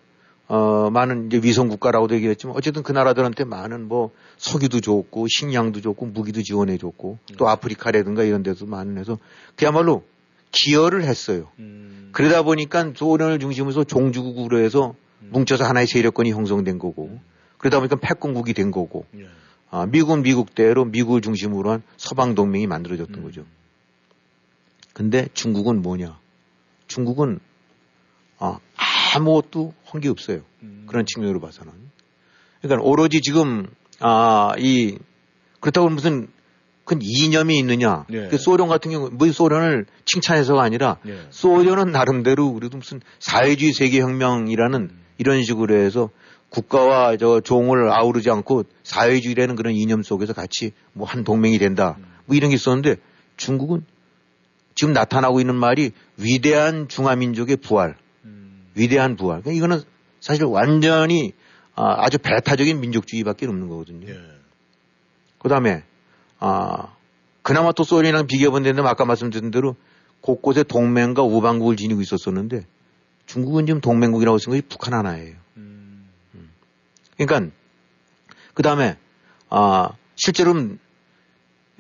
[0.47, 6.07] 어 많은 이제 위성 국가라고도 얘기했지만 어쨌든 그 나라들한테 많은 뭐 석유도 줬고 식량도 줬고
[6.07, 9.19] 무기도 지원해 줬고 또 아프리카라든가 이런 데도 많은 해서
[9.57, 10.05] 그야말로
[10.55, 11.51] 기여를 했어요.
[12.13, 14.95] 그러다 보니까 소련을 중심으로 해서 종주국으로 해서
[15.31, 17.19] 뭉쳐서 하나의 세력권이 형성된 거고
[17.59, 19.05] 그러다 보니까 패권국이 된 거고
[19.71, 23.45] 아, 미국은 미국대로 미국을 중심으로 한 서방 동맹이 만들어졌던 거죠.
[24.93, 26.19] 근데 중국은 뭐냐?
[26.87, 27.41] 중국은
[28.39, 28.59] 아,
[29.17, 30.43] 아무것도 한 게 없어요.
[30.87, 31.73] 그런 측면으로 봐서는.
[32.63, 33.67] 그러니까 오로지 지금
[34.01, 34.99] 아, 이
[35.61, 36.29] 그렇다고 무슨
[36.85, 38.05] 큰 이념이 있느냐?
[38.09, 38.29] 네.
[38.29, 41.19] 그 소련 같은 경우 뭐 소련을 칭찬해서가 아니라 네.
[41.31, 46.11] 소련은 나름대로 우리도 무슨 사회주의 세계혁명이라는 이런 식으로 해서
[46.51, 51.97] 국가와 저 종을 아우르지 않고 사회주의라는 그런 이념 속에서 같이 뭐 한 동맹이 된다.
[52.27, 52.97] 뭐 이런 게 있었는데
[53.37, 53.85] 중국은
[54.75, 57.97] 지금 나타나고 있는 말이 위대한 중화민족의 부활.
[58.75, 59.41] 위대한 부활.
[59.41, 59.83] 그러니까 이거는
[60.21, 61.33] 사실 완전히
[61.77, 64.07] 아, 아주 배타적인 민족주의밖에 없는 거거든요.
[65.39, 65.83] 그 다음에,
[66.39, 66.95] 아,
[67.43, 69.77] 그나마 또 소련이랑 비교해 본다면 아까 말씀드린 대로
[70.21, 72.67] 곳곳에 동맹과 우방국을 지니고 있었었는데
[73.27, 75.37] 중국은 지금 동맹국이라고 쓴 것이 북한 하나예요.
[75.57, 76.09] 음.
[77.17, 77.53] 그러니까
[78.55, 78.97] 그 다음에
[79.51, 80.79] 아 실제로는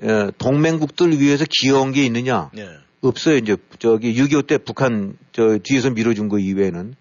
[0.03, 2.51] 에, 동맹국들 위해서 기여한 게 있느냐?
[2.53, 2.69] 네.
[3.01, 3.37] 없어요.
[3.37, 6.97] 이제 저기 6.25 때 북한 저 뒤에서 밀어준 거 이외에는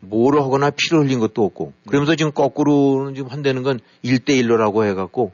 [0.00, 5.32] 뭐를 하거나 피를 흘린 것도 없고 그러면서 지금 거꾸로는 지금 한다는 건 1대1로라고 해갖고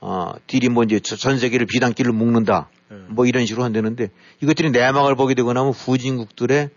[0.00, 2.70] 아, 딜이 뭐 이제 전 세계를 비단길로 묶는다.
[3.08, 6.70] 뭐 이런 식으로 한다는데 이것들이 내막을 보게 되고 나면 후진국들의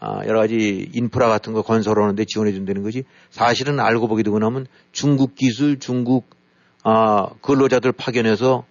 [0.00, 3.04] 아, 여러 가지 인프라 같은 거 건설하는데 지원해 준다는 거지.
[3.30, 6.28] 사실은 알고 보게 되고 나면 중국 기술, 중국
[6.82, 8.64] 아, 근로자들 파견해서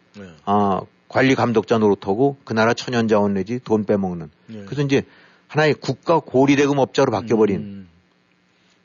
[0.45, 4.30] 아, 관리 감독자 노릇하고 그 나라 천연 자원 내지 돈 빼먹는.
[4.66, 5.04] 그래서 이제
[5.47, 7.88] 하나의 국가 고리대금 업자로 바뀌어버린.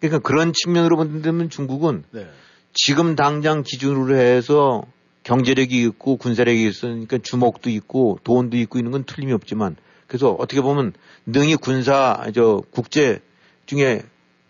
[0.01, 2.29] 그러니까 그런 측면으로 본다면 중국은 네.
[2.73, 4.85] 지금 당장 기준으로 해서
[5.29, 9.76] 경제력이 있고 군사력이 있으니까 주목도 있고 돈도 있고 있는 건 틀림이 없지만
[10.07, 10.95] 그래서 어떻게 보면
[11.26, 13.20] 능히 군사 저 국제
[13.66, 14.03] 중에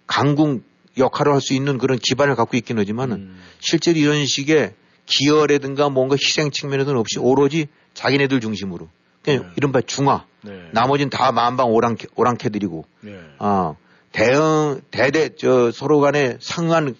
[0.06, 0.62] 강국
[0.96, 4.74] 역할을 할 수 있는 그런 기반을 갖고 있긴 하지만은 실제로 이런 식의
[5.06, 8.88] 기여라든가 뭔가 희생 측면에서는 없이 오로지 자기네들 중심으로.
[9.22, 10.26] 그냥 이른바 중화.
[10.72, 12.84] 나머지는 다 만방 오랑캐, 오랑캐들이고.
[13.38, 13.74] 아,
[14.12, 16.94] 대응, 대대, 저, 서로 간에 상한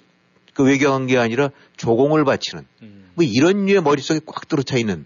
[0.55, 2.67] 그 외교관계 아니라 조공을 바치는
[3.19, 5.05] 뭐 이런 류의 머릿속에 꽉 들어차 있는.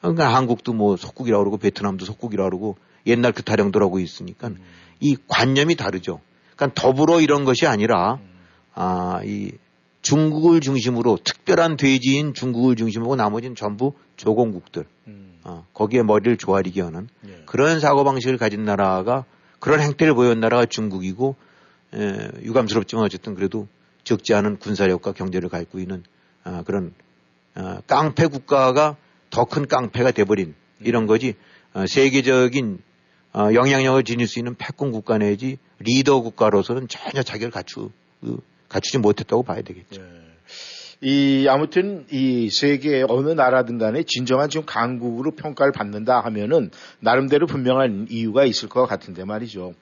[0.00, 2.76] 그러니까 한국도 뭐 속국이라고 그러고 베트남도 속국이라고 그러고
[3.06, 4.50] 옛날 그 타령도라고 있으니까
[5.00, 6.20] 이 관념이 다르죠.
[6.56, 8.18] 그러니까 더불어 이런 것이 아니라
[8.74, 9.52] 아, 이
[10.02, 14.84] 중국을 중심으로 특별한 돼지인 중국을 중심으로 나머지는 전부 조공국들.
[15.44, 17.08] 어, 거기에 머리를 조아리게 하는
[17.46, 19.24] 그런 사고 방식을 가진 나라가
[19.60, 21.36] 그런 행태를 보여온 나라가 중국이고
[21.94, 23.68] 에, 유감스럽지만 어쨌든 그래도
[24.02, 26.02] 적지 않은 군사력과 경제를 갖고 있는
[26.42, 26.92] 아, 그런
[27.56, 28.96] 아, 깡패 국가가
[29.30, 31.34] 더 큰 깡패가 돼버린 이런 거지
[31.72, 32.78] 어, 세계적인
[33.34, 37.90] 어, 영향력을 지닐 수 있는 패권 국가 내지 리더 국가로서는 전혀 자격을 갖추,
[38.20, 38.38] 그,
[38.68, 40.00] 갖추지 못했다고 봐야 되겠죠.
[41.02, 48.06] 이 아무튼 이 세계 어느 나라든 간에 진정한 지금 강국으로 평가를 받는다 하면은 나름대로 분명한
[48.08, 49.74] 이유가 있을 것 같은데 말이죠.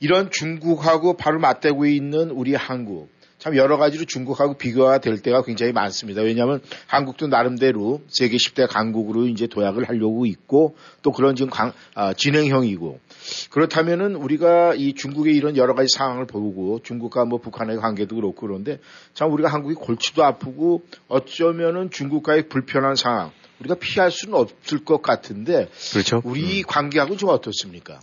[0.00, 3.08] 이런 중국하고 바로 맞대고 있는 우리 한국
[3.38, 6.22] 참 여러 가지로 중국하고 비교가 될 때가 굉장히 많습니다.
[6.22, 12.12] 왜냐하면 한국도 나름대로 세계 10대 강국으로 이제 도약을 하려고 있고 또 그런 지금 강, 아,
[12.12, 12.98] 진행형이고
[13.50, 18.80] 그렇다면은 우리가 이 중국의 이런 여러 가지 상황을 보고 중국과 뭐 북한의 관계도 그렇고 그런데
[19.14, 23.30] 참 우리가 한국이 골치도 아프고 어쩌면은 중국과의 불편한 상황
[23.60, 26.22] 우리가 피할 수는 없을 것 같은데 그렇죠.
[26.24, 28.00] 우리 관계하고 좀 어떻습니까?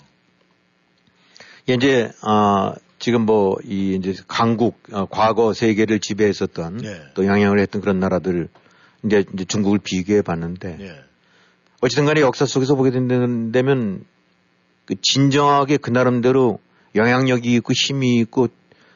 [1.67, 2.75] 이제 아
[3.05, 7.01] 지금 뭐 이 이제 강국 어, 과거 세계를 지배했었던 네.
[7.13, 8.47] 또 영향을 했던 그런 나라들
[9.03, 10.95] 이제, 이제 중국을 비교해 봤는데 예.
[11.81, 14.05] 어쨌든 간에 역사 속에서 보게 된다면
[14.85, 16.57] 그 진정하게 그 나름대로
[16.95, 18.47] 영향력이 있고 힘이 있고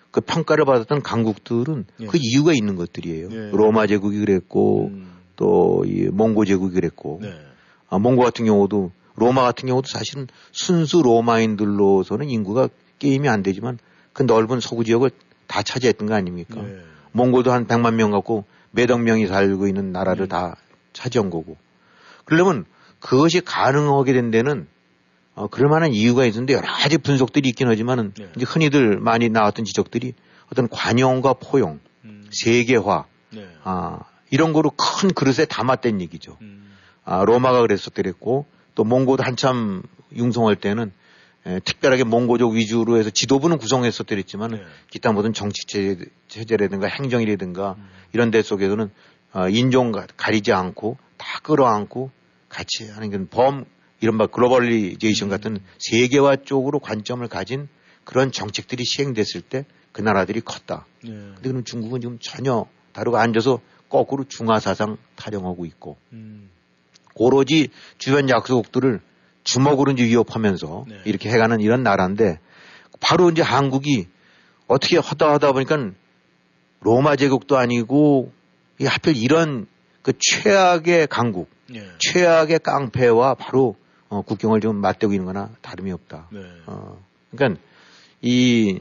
[0.09, 2.05] 그 평가를 받았던 강국들은 예.
[2.07, 3.29] 그 이유가 있는 것들이에요.
[3.29, 3.49] 예.
[3.51, 4.91] 로마 제국이 그랬고
[5.35, 7.31] 또이 몽고 제국이 그랬고 네.
[7.89, 13.77] 아, 몽고 같은 경우도 로마 같은 경우도 사실은 순수 로마인들로서는 인구가 게임이 안 되지만
[14.13, 15.11] 그 넓은 서구 지역을
[15.47, 16.61] 다 차지했던 거 아닙니까?
[16.61, 16.77] 네.
[17.11, 20.55] 몽고도 한 100만 명 갖고 몇억 명이 살고 있는 나라를 다
[20.93, 21.57] 차지한 거고.
[22.25, 22.65] 그러려면
[22.99, 24.67] 그것이 가능하게 된 데는
[25.35, 30.13] 어, 그럴 만한 이유가 있는데 여러 가지 분석들이 있긴 하지만은 이제 흔히들 많이 나왔던 지적들이
[30.51, 31.79] 어떤 관용과 포용,
[32.31, 33.05] 세계화,
[33.63, 33.99] 아,
[34.31, 36.37] 이런 거로 큰 그릇에 담았던 얘기죠.
[37.05, 38.45] 아, 로마가 그랬었더랬고
[38.75, 39.81] 또 몽고도 한참
[40.15, 40.91] 융성할 때는
[41.45, 44.51] 에, 특별하게 몽고족 위주로 해서 지도부는 구성했었더랬지만
[44.89, 47.75] 기타 모든 정치 체제, 체제라든가 행정이라든가
[48.13, 48.89] 이런 데 속에서는
[49.33, 52.11] 어, 인종 가- 가리지 않고 다 끌어안고
[52.49, 53.65] 같이 하는 건 범,
[54.01, 57.67] 이른바 globalization 같은 세계화 쪽으로 관점을 가진
[58.03, 60.85] 그런 정책들이 시행됐을 때 그 나라들이 컸다.
[61.03, 61.09] 네.
[61.09, 63.59] 근데 그럼 중국은 지금 전혀 다르고 앉아서
[63.89, 65.97] 거꾸로 중화 사상 타령하고 있고
[67.15, 69.01] 오로지 주변 약소국들을
[69.53, 72.39] 주먹으로 이제 위협하면서 이렇게 해가는 이런 나라인데
[72.99, 74.07] 바로 이제 한국이
[74.67, 75.91] 어떻게 하다 하다 보니까
[76.81, 78.31] 로마 제국도 아니고
[78.79, 79.65] 이 하필 이런
[80.01, 81.49] 그 최악의 강국,
[81.99, 83.75] 최악의 깡패와 바로
[84.09, 86.29] 어, 국경을 좀 맞대고 있는 거나 다름이 없다.
[86.67, 86.97] 어,
[87.31, 87.59] 그러니까
[88.21, 88.79] 이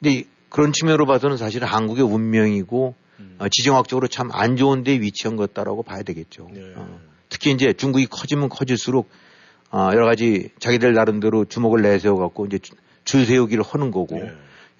[0.00, 2.94] 근데 그런 측면으로 봐서는 사실은 한국의 운명이고
[3.38, 6.48] 어, 지정학적으로 참 안 좋은 데 위치한 것 같다라고 봐야 되겠죠.
[6.76, 9.08] 어, 특히 이제 중국이 커지면 커질수록
[9.70, 14.16] 어, 여러 가지 자기들 나름대로 주목을 내세워 갖고 이제 주- 줄 세우기를 하는 거고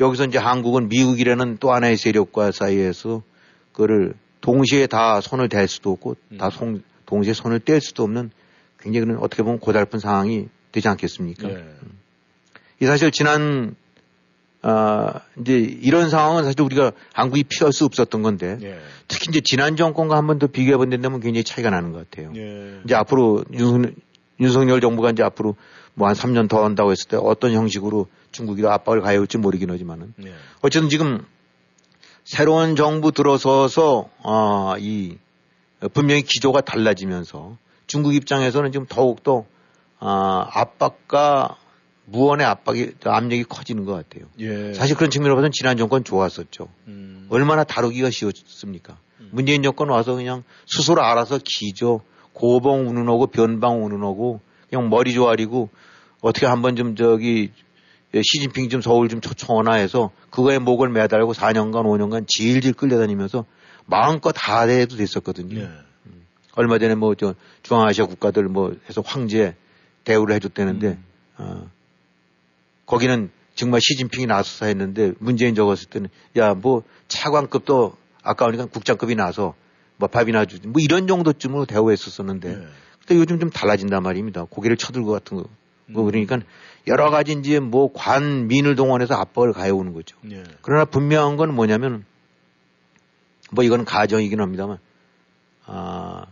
[0.01, 3.22] 여기서 이제 한국은 미국이라는 또 하나의 세력과 사이에서
[3.72, 8.30] 그거를 동시에 다 손을 댈 수도 없고 다 송- 동시에 손을 뗄 수도 없는
[8.80, 11.49] 굉장히 그런 어떻게 보면 고달픈 상황이 되지 않겠습니까?
[11.49, 11.76] 음.
[12.80, 13.74] 이 사실 지난
[14.61, 18.59] 아 이제 이런 상황은 사실 우리가 한국이 피할 수 없었던 건데
[19.09, 22.32] 특히 이제 지난 정권과 한 번 더 비교해 본다면 굉장히 차이가 나는 것 같아요.
[22.84, 23.95] 이제 앞으로 윤,
[24.41, 25.57] 윤석열 정부가 이제 앞으로
[25.95, 30.14] 뭐 한 3년 더 한다고 했을 때 어떤 형식으로 중국이 더 압박을 가해올지 모르긴 하지만은
[30.62, 31.24] 어쨌든 지금
[32.24, 35.16] 새로운 정부 들어서서 아, 이
[35.93, 39.45] 분명히 기조가 달라지면서 중국 입장에서는 지금 더욱더
[39.99, 41.57] 아, 압박과
[42.05, 44.28] 무언의 압박이 압력이 커지는 것 같아요.
[44.39, 44.72] 예.
[44.74, 46.68] 사실 그런 측면으로 봐서는 지난 정권 좋았었죠.
[47.28, 48.97] 얼마나 다루기가 쉬웠습니까?
[49.30, 52.01] 문재인 정권 와서 그냥 스스로 알아서 기죠.
[52.39, 55.68] 고봉 운운하고 변방 운운하고 그냥 머리 조아리고
[56.20, 57.51] 어떻게 한번 좀 저기
[58.14, 63.45] 시진핑 좀 서울 좀 초청하나 해서 그거에 목을 매달고 4년간 5년간 질질 끌려다니면서
[63.86, 65.61] 마음껏 다 해도 됐었거든요.
[66.07, 66.26] 음.
[66.55, 69.55] 얼마 전에 뭐 저 중앙아시아 국가들 뭐 해서 황제
[70.05, 70.99] 대우를 해줬다는데
[71.39, 71.68] 어,
[72.86, 79.55] 거기는 정말 시진핑이 나서서 했는데 문재인 적었을 때는 야 뭐 차관급도 아까우니까 국장급이 나서
[79.99, 82.49] 뭐 밥이나 주지 뭐 이런 정도쯤으로 대우했었었는데
[83.07, 84.44] 근데 요즘 좀 달라진단 말입니다.
[84.44, 85.44] 고개를 쳐들고 같은 거.
[85.86, 86.38] 뭐 그러니까
[86.86, 90.16] 여러 가지 이제 뭐 관민을 동원해서 압박을 가해오는 거죠.
[90.62, 92.05] 그러나 분명한 건 뭐냐면
[93.51, 94.78] 뭐 이건 가정이긴 합니다만
[95.64, 96.26] 아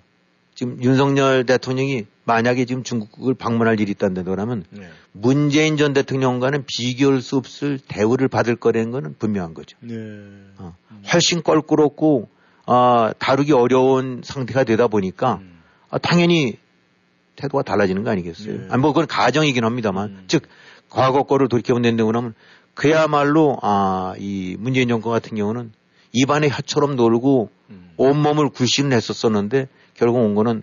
[0.54, 4.64] 지금 윤석열 대통령이 만약에 지금 중국을 방문할 일이 있다는데 그러면
[5.12, 9.78] 문재인 전 대통령과는 비교할 수 없을 대우를 받을 거라는 거는 분명한 거죠.
[10.58, 10.74] 어,
[11.12, 12.28] 훨씬 껄끄럽고
[12.66, 15.40] 아, 다루기 어려운 상태가 되다 보니까
[15.90, 16.58] 아, 당연히
[17.36, 18.54] 태도가 달라지는 거 아니겠어요?
[18.70, 20.24] 아니, 뭐 그건 가정이긴 합니다만.
[20.28, 20.42] 즉
[20.88, 22.34] 과거 거를 돌이켜본다는데 그러면
[22.74, 25.72] 그야말로 아, 이 문재인 정권 같은 경우는
[26.12, 27.50] 입안에 혀처럼 놀고
[27.96, 30.62] 온몸을 굴신을 했었었는데 결국 온 거는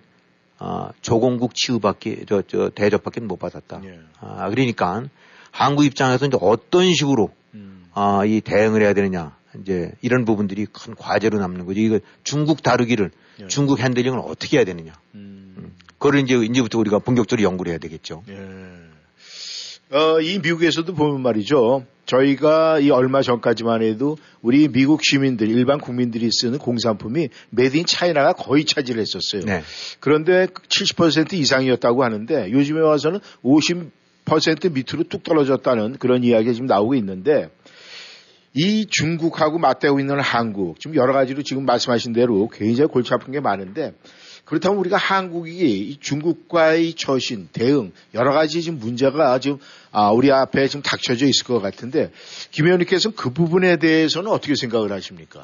[0.60, 3.82] 아, 조공국 치유밖에 저, 저 대접밖에 못 받았다.
[4.20, 5.04] 아, 그러니까
[5.51, 7.32] 한국 입장에서 이제 어떤 식으로
[7.93, 11.80] 아, 이 대응을 해야 되느냐 이제 이런 부분들이 큰 과제로 남는 거죠.
[11.80, 13.12] 이거 중국 다루기를
[13.47, 14.93] 중국 핸들링을 어떻게 해야 되느냐.
[15.16, 15.74] 음.
[15.97, 18.24] 그걸 이제 이제부터 우리가 본격적으로 연구를 해야 되겠죠.
[19.91, 21.86] 어, 이 미국에서도 보면 말이죠.
[22.06, 28.34] 저희가 이 얼마 전까지만 해도 우리 미국 시민들, 일반 국민들이 쓰는 공산품이 made in China가
[28.34, 29.45] 거의 차지를 했었어요.
[29.45, 29.64] 네.
[29.99, 37.49] 그런데 70% 이상이었다고 하는데 요즘에 와서는 50% 밑으로 뚝 떨어졌다는 그런 이야기가 지금 나오고 있는데
[38.54, 43.39] 이 중국하고 맞대고 있는 한국, 지금 여러 가지로 지금 말씀하신 대로 굉장히 골치 아픈 게
[43.39, 43.93] 많은데
[44.45, 49.58] 그렇다면 우리가 한국이 이 중국과의 처신, 대응, 여러 가지 지금 문제가 지금
[49.91, 52.12] 아, 우리 앞에 지금 닥쳐져 있을 것 같은데
[52.51, 55.41] 김 의원님께서는 그 부분에 대해서는 어떻게 생각을 하십니까?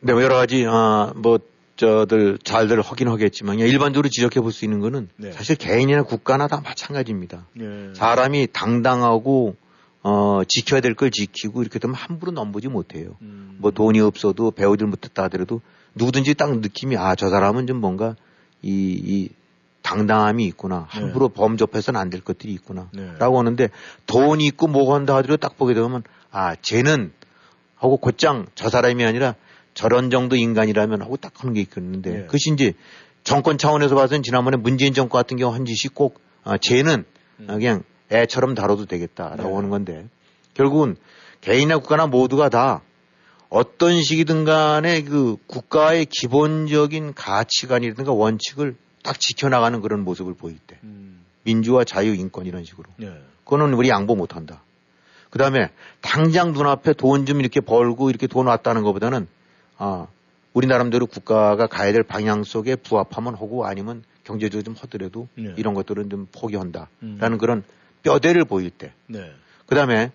[0.00, 1.38] 네, 뭐 여러 가지, 아, 뭐,
[1.76, 5.32] 저들 잘들 하긴 하겠지만 일반적으로 지적해 볼 수 있는 거는 네.
[5.32, 7.46] 사실 개인이나 국가나 다 마찬가지입니다.
[7.54, 7.94] 네.
[7.94, 9.56] 사람이 당당하고
[10.02, 13.16] 어, 지켜야 될 걸 지키고 이렇게 되면 함부로 넘보지 못해요.
[13.22, 13.56] 음.
[13.58, 15.60] 뭐 돈이 없어도 배우질 못했다 하더라도
[15.94, 18.16] 누구든지 딱 느낌이 아, 저 사람은 좀 뭔가
[18.62, 19.28] 이, 이
[19.82, 20.86] 당당함이 있구나.
[20.88, 22.88] 함부로 범접해서는 안 될 것들이 있구나.
[22.92, 23.12] 네.
[23.18, 23.68] 라고 하는데
[24.06, 27.12] 돈이 있고 뭐가 한다 하더라도 딱 보게 되면 아, 쟤는
[27.76, 29.34] 하고 곧장 저 사람이 아니라
[29.74, 32.26] 저런 정도 인간이라면 하고 딱 하는 게 있겠는데 네.
[32.26, 32.74] 그것이 이제
[33.24, 37.04] 정권 차원에서 봐서는 지난번에 문재인 정권 같은 경우 한 짓이 꼭 아, 쟤는
[37.48, 37.82] 아, 그냥
[38.12, 39.48] 애처럼 다뤄도 되겠다라고 음.
[39.48, 39.54] 네.
[39.54, 40.06] 하는 건데
[40.54, 40.96] 결국은
[41.40, 42.82] 개인이나 국가나 모두가 다
[43.48, 50.78] 어떤 식이든 간에 그 국가의 기본적인 가치관이라든가 원칙을 딱 지켜나가는 그런 모습을 보일 때
[51.44, 53.12] 민주화 자유 인권 이런 식으로 네.
[53.44, 54.62] 그거는 우리 양보 못 한다.
[55.30, 55.70] 그 다음에
[56.02, 59.26] 당장 눈앞에 돈 좀 이렇게 벌고 이렇게 돈 왔다는 것보다는
[59.78, 60.06] 아,
[60.52, 65.54] 우리 나름대로 국가가 가야 될 방향 속에 부합하면 하고 아니면 경제적으로 좀 하더라도 네.
[65.56, 66.88] 이런 것들은 좀 포기한다.
[67.02, 67.16] 음.
[67.20, 67.64] 라는 그런
[68.02, 68.92] 뼈대를 보일 때.
[69.06, 69.32] 네.
[69.66, 70.10] 그 다음에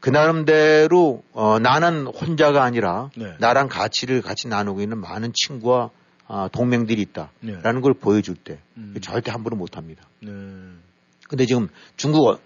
[0.00, 3.34] 그 나름대로 어, 나는 혼자가 아니라 네.
[3.38, 5.90] 나랑 가치를 같이 나누고 있는 많은 친구와
[6.26, 7.80] 아, 동맹들이 있다라는 네.
[7.80, 8.94] 걸 보여줄 때 음.
[9.02, 10.02] 절대 함부로 못합니다.
[10.20, 10.30] 네.
[11.28, 12.38] 근데 지금 중국 어-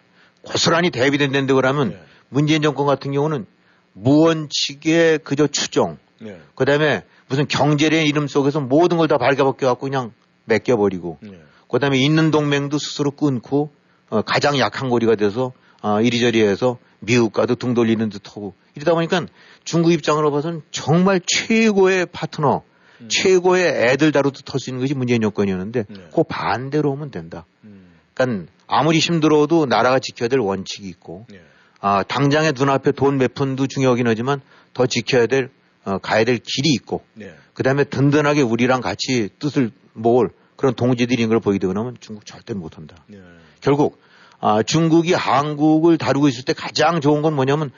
[0.43, 2.03] 고스란히 대비된다는데 그러면 네.
[2.28, 3.47] 문재인 정권 같은 경우는
[3.93, 6.41] 무원칙의 그저 추정, 네.
[6.55, 10.12] 그 다음에 무슨 경제의 이름 속에서 모든 걸 다 발가벗겨 갖고 그냥
[10.47, 11.41] 맡겨버리고, 네.
[11.70, 13.70] 그 다음에 있는 동맹도 스스로 끊고,
[14.11, 15.52] 어, 가장 약한 고리가 돼서,
[15.82, 19.26] 어, 이리저리 해서 미국과도 등 돌리는 듯 하고, 이러다 보니까
[19.64, 22.62] 중국 입장으로 봐서는 정말 최고의 파트너,
[23.00, 23.09] 음.
[23.09, 26.09] 최고의 애들 다루듯 할 수 있는 것이 문재인 정권이었는데, 네.
[26.14, 27.44] 그 반대로 하면 된다.
[27.64, 27.92] 음.
[28.14, 31.40] 그러니까 아무리 힘들어도 나라가 지켜야 될 원칙이 있고, 네.
[31.80, 34.40] 아, 당장의 눈앞에 돈 몇 푼도 중요하긴 하지만
[34.74, 35.50] 더 지켜야 될,
[35.84, 37.32] 어, 가야 될 길이 있고, 네.
[37.54, 42.96] 그 다음에 든든하게 우리랑 같이 뜻을 모을 그런 동지들인 걸 보이게 되면 중국 절대 못한다.
[43.06, 43.18] 네.
[43.61, 44.00] 결국,
[44.40, 47.70] 아, 중국이 한국을 다루고 있을 때 가장 좋은 건 뭐냐면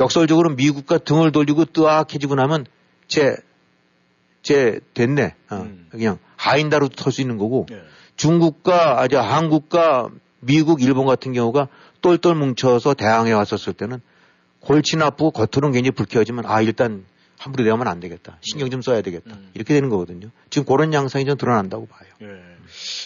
[0.00, 2.64] 역설적으로 미국과 등을 돌리고 뜨악해지고 나면
[3.06, 3.36] 제,
[4.40, 5.34] 제 됐네.
[5.50, 7.82] 어, 그냥 하인 다루도 털수 있는 거고 네.
[8.16, 10.08] 중국과, 아주 한국과
[10.40, 11.68] 미국, 일본 같은 경우가
[12.00, 14.00] 똘똘 뭉쳐서 대항해 왔었을 때는
[14.60, 17.04] 골치 나쁘고 겉으로는 굉장히 불쾌하지만 아, 일단
[17.40, 18.36] 함부로 대하면 안 되겠다.
[18.42, 19.34] 신경 좀 써야 되겠다.
[19.54, 20.28] 이렇게 되는 거거든요.
[20.50, 22.08] 지금 그런 양상이 좀 드러난다고 봐요.
[22.20, 22.26] 예.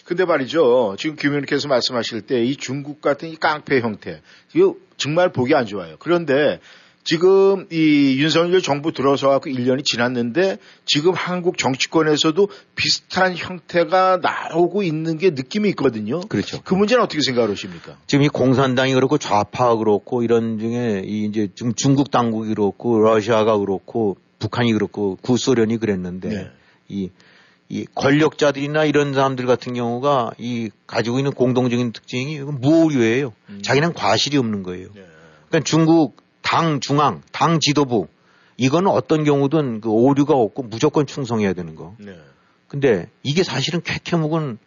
[0.04, 0.96] 근데 말이죠.
[0.98, 4.20] 지금 김 의원님께서 말씀하실 때 이 중국 같은 이 깡패 형태,
[4.54, 5.94] 이거 정말 보기 안 좋아요.
[6.00, 6.58] 그런데
[7.04, 15.16] 지금 이 윤석열 정부 들어서 갖고 1년이 지났는데 지금 한국 정치권에서도 비슷한 형태가 나오고 있는
[15.18, 16.20] 게 느낌이 있거든요.
[16.20, 16.60] 그렇죠.
[16.64, 17.98] 그 문제는 어떻게 생각하십니까?
[18.06, 23.58] 지금 이 공산당이 그렇고 좌파가 그렇고 이런 중에 이 이제 지금 중국 당국이 그렇고 러시아가
[23.58, 26.50] 그렇고 북한이 그렇고 구소련이 그랬는데 네.
[26.88, 27.10] 이,
[27.70, 33.32] 이 권력자들이나 이런 사람들 같은 경우가 이 가지고 있는 공동적인 특징이 무오류예요.
[33.62, 34.88] 자기는 과실이 없는 거예요.
[35.48, 38.06] 그러니까 중국 당 중앙, 당 지도부
[38.58, 41.94] 이거는 어떤 경우든 그 오류가 없고 무조건 충성해야 되는 거.
[41.98, 42.14] 네.
[42.68, 44.58] 근데 이게 사실은 쾌쾌묵은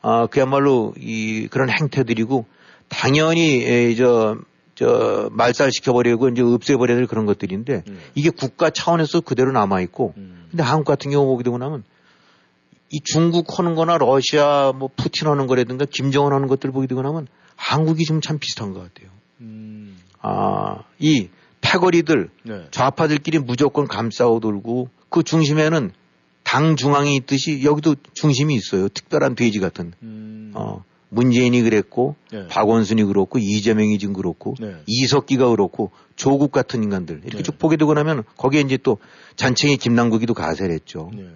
[0.00, 2.46] 아 그야말로 이 그런 행태들이고
[2.88, 4.38] 당연히 에, 저,
[4.76, 7.82] 저 말살 시켜버리고 이제 없애버려야 될 그런 것들인데
[8.14, 11.82] 이게 국가 차원에서 그대로 남아 있고 근데 한국 같은 경우 보게 되고 나면
[12.90, 17.26] 이 중국 하는 거나 러시아 뭐 푸틴 하는 거라든가 김정은 하는 것들 보게 되고 나면
[17.56, 19.10] 한국이 좀참 비슷한 것 같아요.
[20.20, 21.28] 아, 이
[21.60, 22.66] 패거리들 네.
[22.70, 25.92] 좌파들끼리 무조건 감싸고 돌고 그 중심에는
[26.42, 28.88] 당 중앙이 있듯이 여기도 중심이 있어요.
[28.88, 29.92] 특별한 돼지 같은.
[30.54, 32.46] 어, 문재인이 그랬고 네.
[32.48, 34.76] 박원순이 그렇고 이재명이 지금 그렇고 네.
[34.86, 38.98] 이석기가 그렇고 조국 같은 인간들 이렇게 쭉 보게 되고 나면 거기에 이제 또
[39.36, 41.10] 잔챙이 김남국이도 가세했죠.
[41.14, 41.28] 네.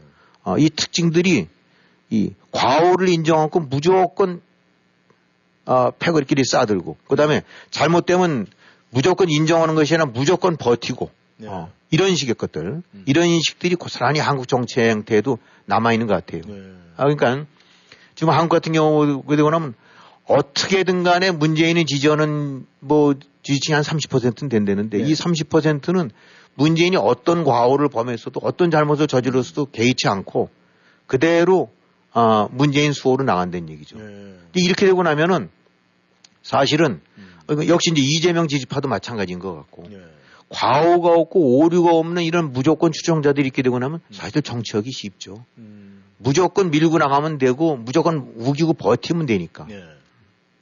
[0.42, 1.48] 어, 이 특징들이
[2.10, 4.40] 이 과오를 인정하고 무조건
[5.66, 8.46] 아, 패거리끼리 싸들고 그다음에 잘못되면
[8.90, 11.10] 무조건 인정하는 것이 아니라 무조건 버티고
[11.44, 16.42] 어, 이런 식의 것들 이런 인식들이 고스란히 한국 정치 행태에도 남아 있는 것 같아요.
[16.96, 17.46] 아, 그러니까
[18.20, 19.72] 지금 한국 같은 경우 보게 되고 나면
[20.26, 25.08] 어떻게든 간에 문재인의 지지율은 뭐 지지층이 한 30%는 된다는데 네.
[25.08, 26.10] 이 30%는
[26.52, 30.50] 문재인이 어떤 과오를 범했어도 어떤 잘못을 저질렀어도 개의치 않고
[31.06, 31.70] 그대로
[32.12, 33.96] 아, 문재인 수호로 나간다는 얘기죠.
[33.96, 34.04] 네.
[34.04, 35.48] 근데 이렇게 되고 나면은
[36.42, 37.00] 사실은
[37.48, 39.84] 어, 역시 이제 이재명 지지파도 마찬가지인 것 같고
[40.50, 45.46] 과오가 없고 오류가 없는 이런 무조건 추종자들이 있게 되고 나면 사실 정치하기 쉽죠.
[46.22, 49.66] 무조건 밀고 나가면 되고 무조건 우기고 버티면 되니까.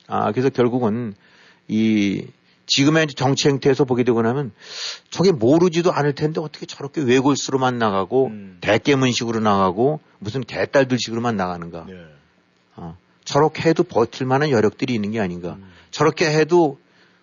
[0.06, 1.14] 아 그래서 결국은
[1.66, 2.26] 이
[2.66, 4.52] 지금의 정치 행태에서 보게 되고 나면
[5.10, 8.30] 저게 모르지도 않을 텐데 어떻게 저렇게 외골수로만 나가고
[8.60, 11.86] 대깨문식으로 나가고 무슨 개딸들식으로만 나가는가.
[12.76, 12.94] 아,
[13.24, 15.56] 저렇게 해도 버틸 만한 여력들이 있는 게 아닌가.
[15.90, 16.78] 저렇게 해도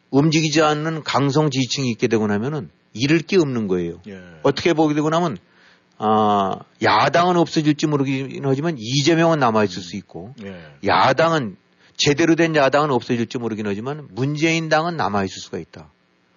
[0.10, 4.02] 움직이지 않는 강성 지지층이 있게 되고 나면은 잃을 게 없는 거예요.
[4.44, 5.38] 어떻게 보게 되고 나면
[5.98, 10.34] 아, 야당은 없어질지 모르긴 하지만 이재명은 남아있을 수 있고
[10.86, 11.58] 야당은
[11.98, 15.92] 제대로 된 야당은 없어질지 모르긴 하지만 문재인 당은 남아있을 수가 있다.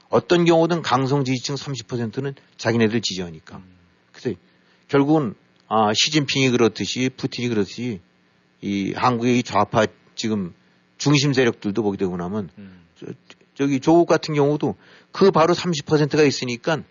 [0.08, 3.60] 어떤 경우든 강성 지지층 30%는 자기네들 지지하니까.
[4.12, 4.38] 그래서
[4.86, 5.34] 결국은
[5.66, 8.00] 아, 시진핑이 그렇듯이 푸틴이 그렇듯이
[8.62, 10.54] 이 한국의 이 좌파 지금
[10.96, 12.50] 중심 세력들도 보게 되고 나면
[12.98, 13.06] 저,
[13.54, 14.76] 저기 조국 같은 경우도
[15.12, 16.82] 그 바로 30%가 있으니까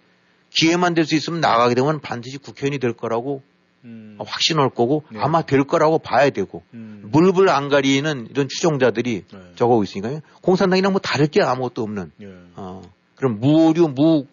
[0.52, 3.42] 기회만 될 수 있으면 나가게 되면 반드시 국회의원이 될 거라고
[4.20, 9.26] 확신할 거고 아마 될 거라고 봐야 되고 물불 안 가리는 이런 추종자들이
[9.56, 10.22] 적어오고 있으니까요.
[10.42, 12.12] 공산당이랑 뭐 다를 게 아무것도 없는
[12.56, 12.82] 어,
[13.16, 14.26] 그런 무오류 무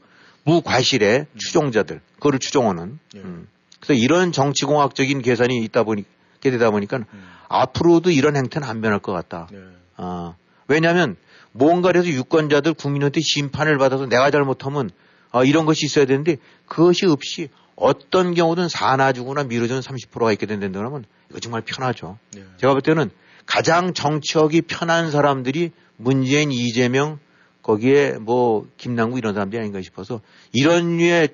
[0.45, 3.49] 무과실의 추종자들 그거를 추종하는 음.
[3.81, 6.05] 그래서 이런 정치공학적인 계산이 있다 보니
[6.41, 7.01] 게 되다 보니까
[7.49, 9.49] 앞으로도 이런 행태는 안 변할 것 같다.
[9.97, 10.35] 아,
[10.69, 11.17] 왜냐하면
[11.53, 14.91] 뭔가를 해서 유권자들 국민한테 심판을 받아서 내가 잘못하면
[15.35, 21.41] 어, 이런 것이 있어야 되는데 그것이 없이 어떤 경우든 사나주거나 미뤄주는 30%가 있게 된다면 이거
[21.41, 22.19] 정말 편하죠.
[22.59, 23.11] 제가 볼 때는
[23.45, 27.19] 가장 정치력이 편한 사람들이 문재인, 이재명,
[27.63, 30.21] 거기에 뭐 김남국 이런 사람들이 아닌가 싶어서
[30.53, 31.31] 이런 류의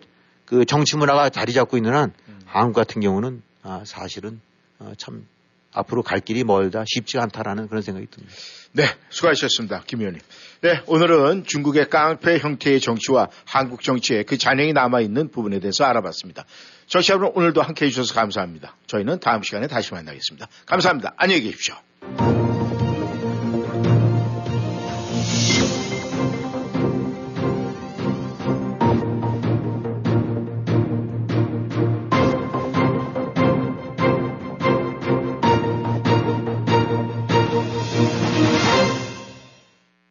[0.46, 2.14] 그 정치 문화가 자리 잡고 있는 한
[2.46, 4.40] 한국 같은 경우는 아, 사실은
[4.78, 5.26] 어, 참
[5.72, 8.34] 앞으로 갈 길이 멀다 쉽지 않다라는 그런 생각이 듭니다.
[8.72, 9.82] 네, 수고하셨습니다.
[9.86, 10.20] 김 의원님.
[10.62, 16.44] 네, 오늘은 중국의 깡패 형태의 정치와 한국 정치의 그 잔영이 남아있는 부분에 대해서 알아봤습니다.
[16.86, 18.76] 청취자 여러분 오늘도 함께 해주셔서 감사합니다.
[18.86, 20.48] 저희는 다음 시간에 다시 만나겠습니다.
[20.66, 21.14] 감사합니다.
[21.16, 21.74] 안녕히 계십시오.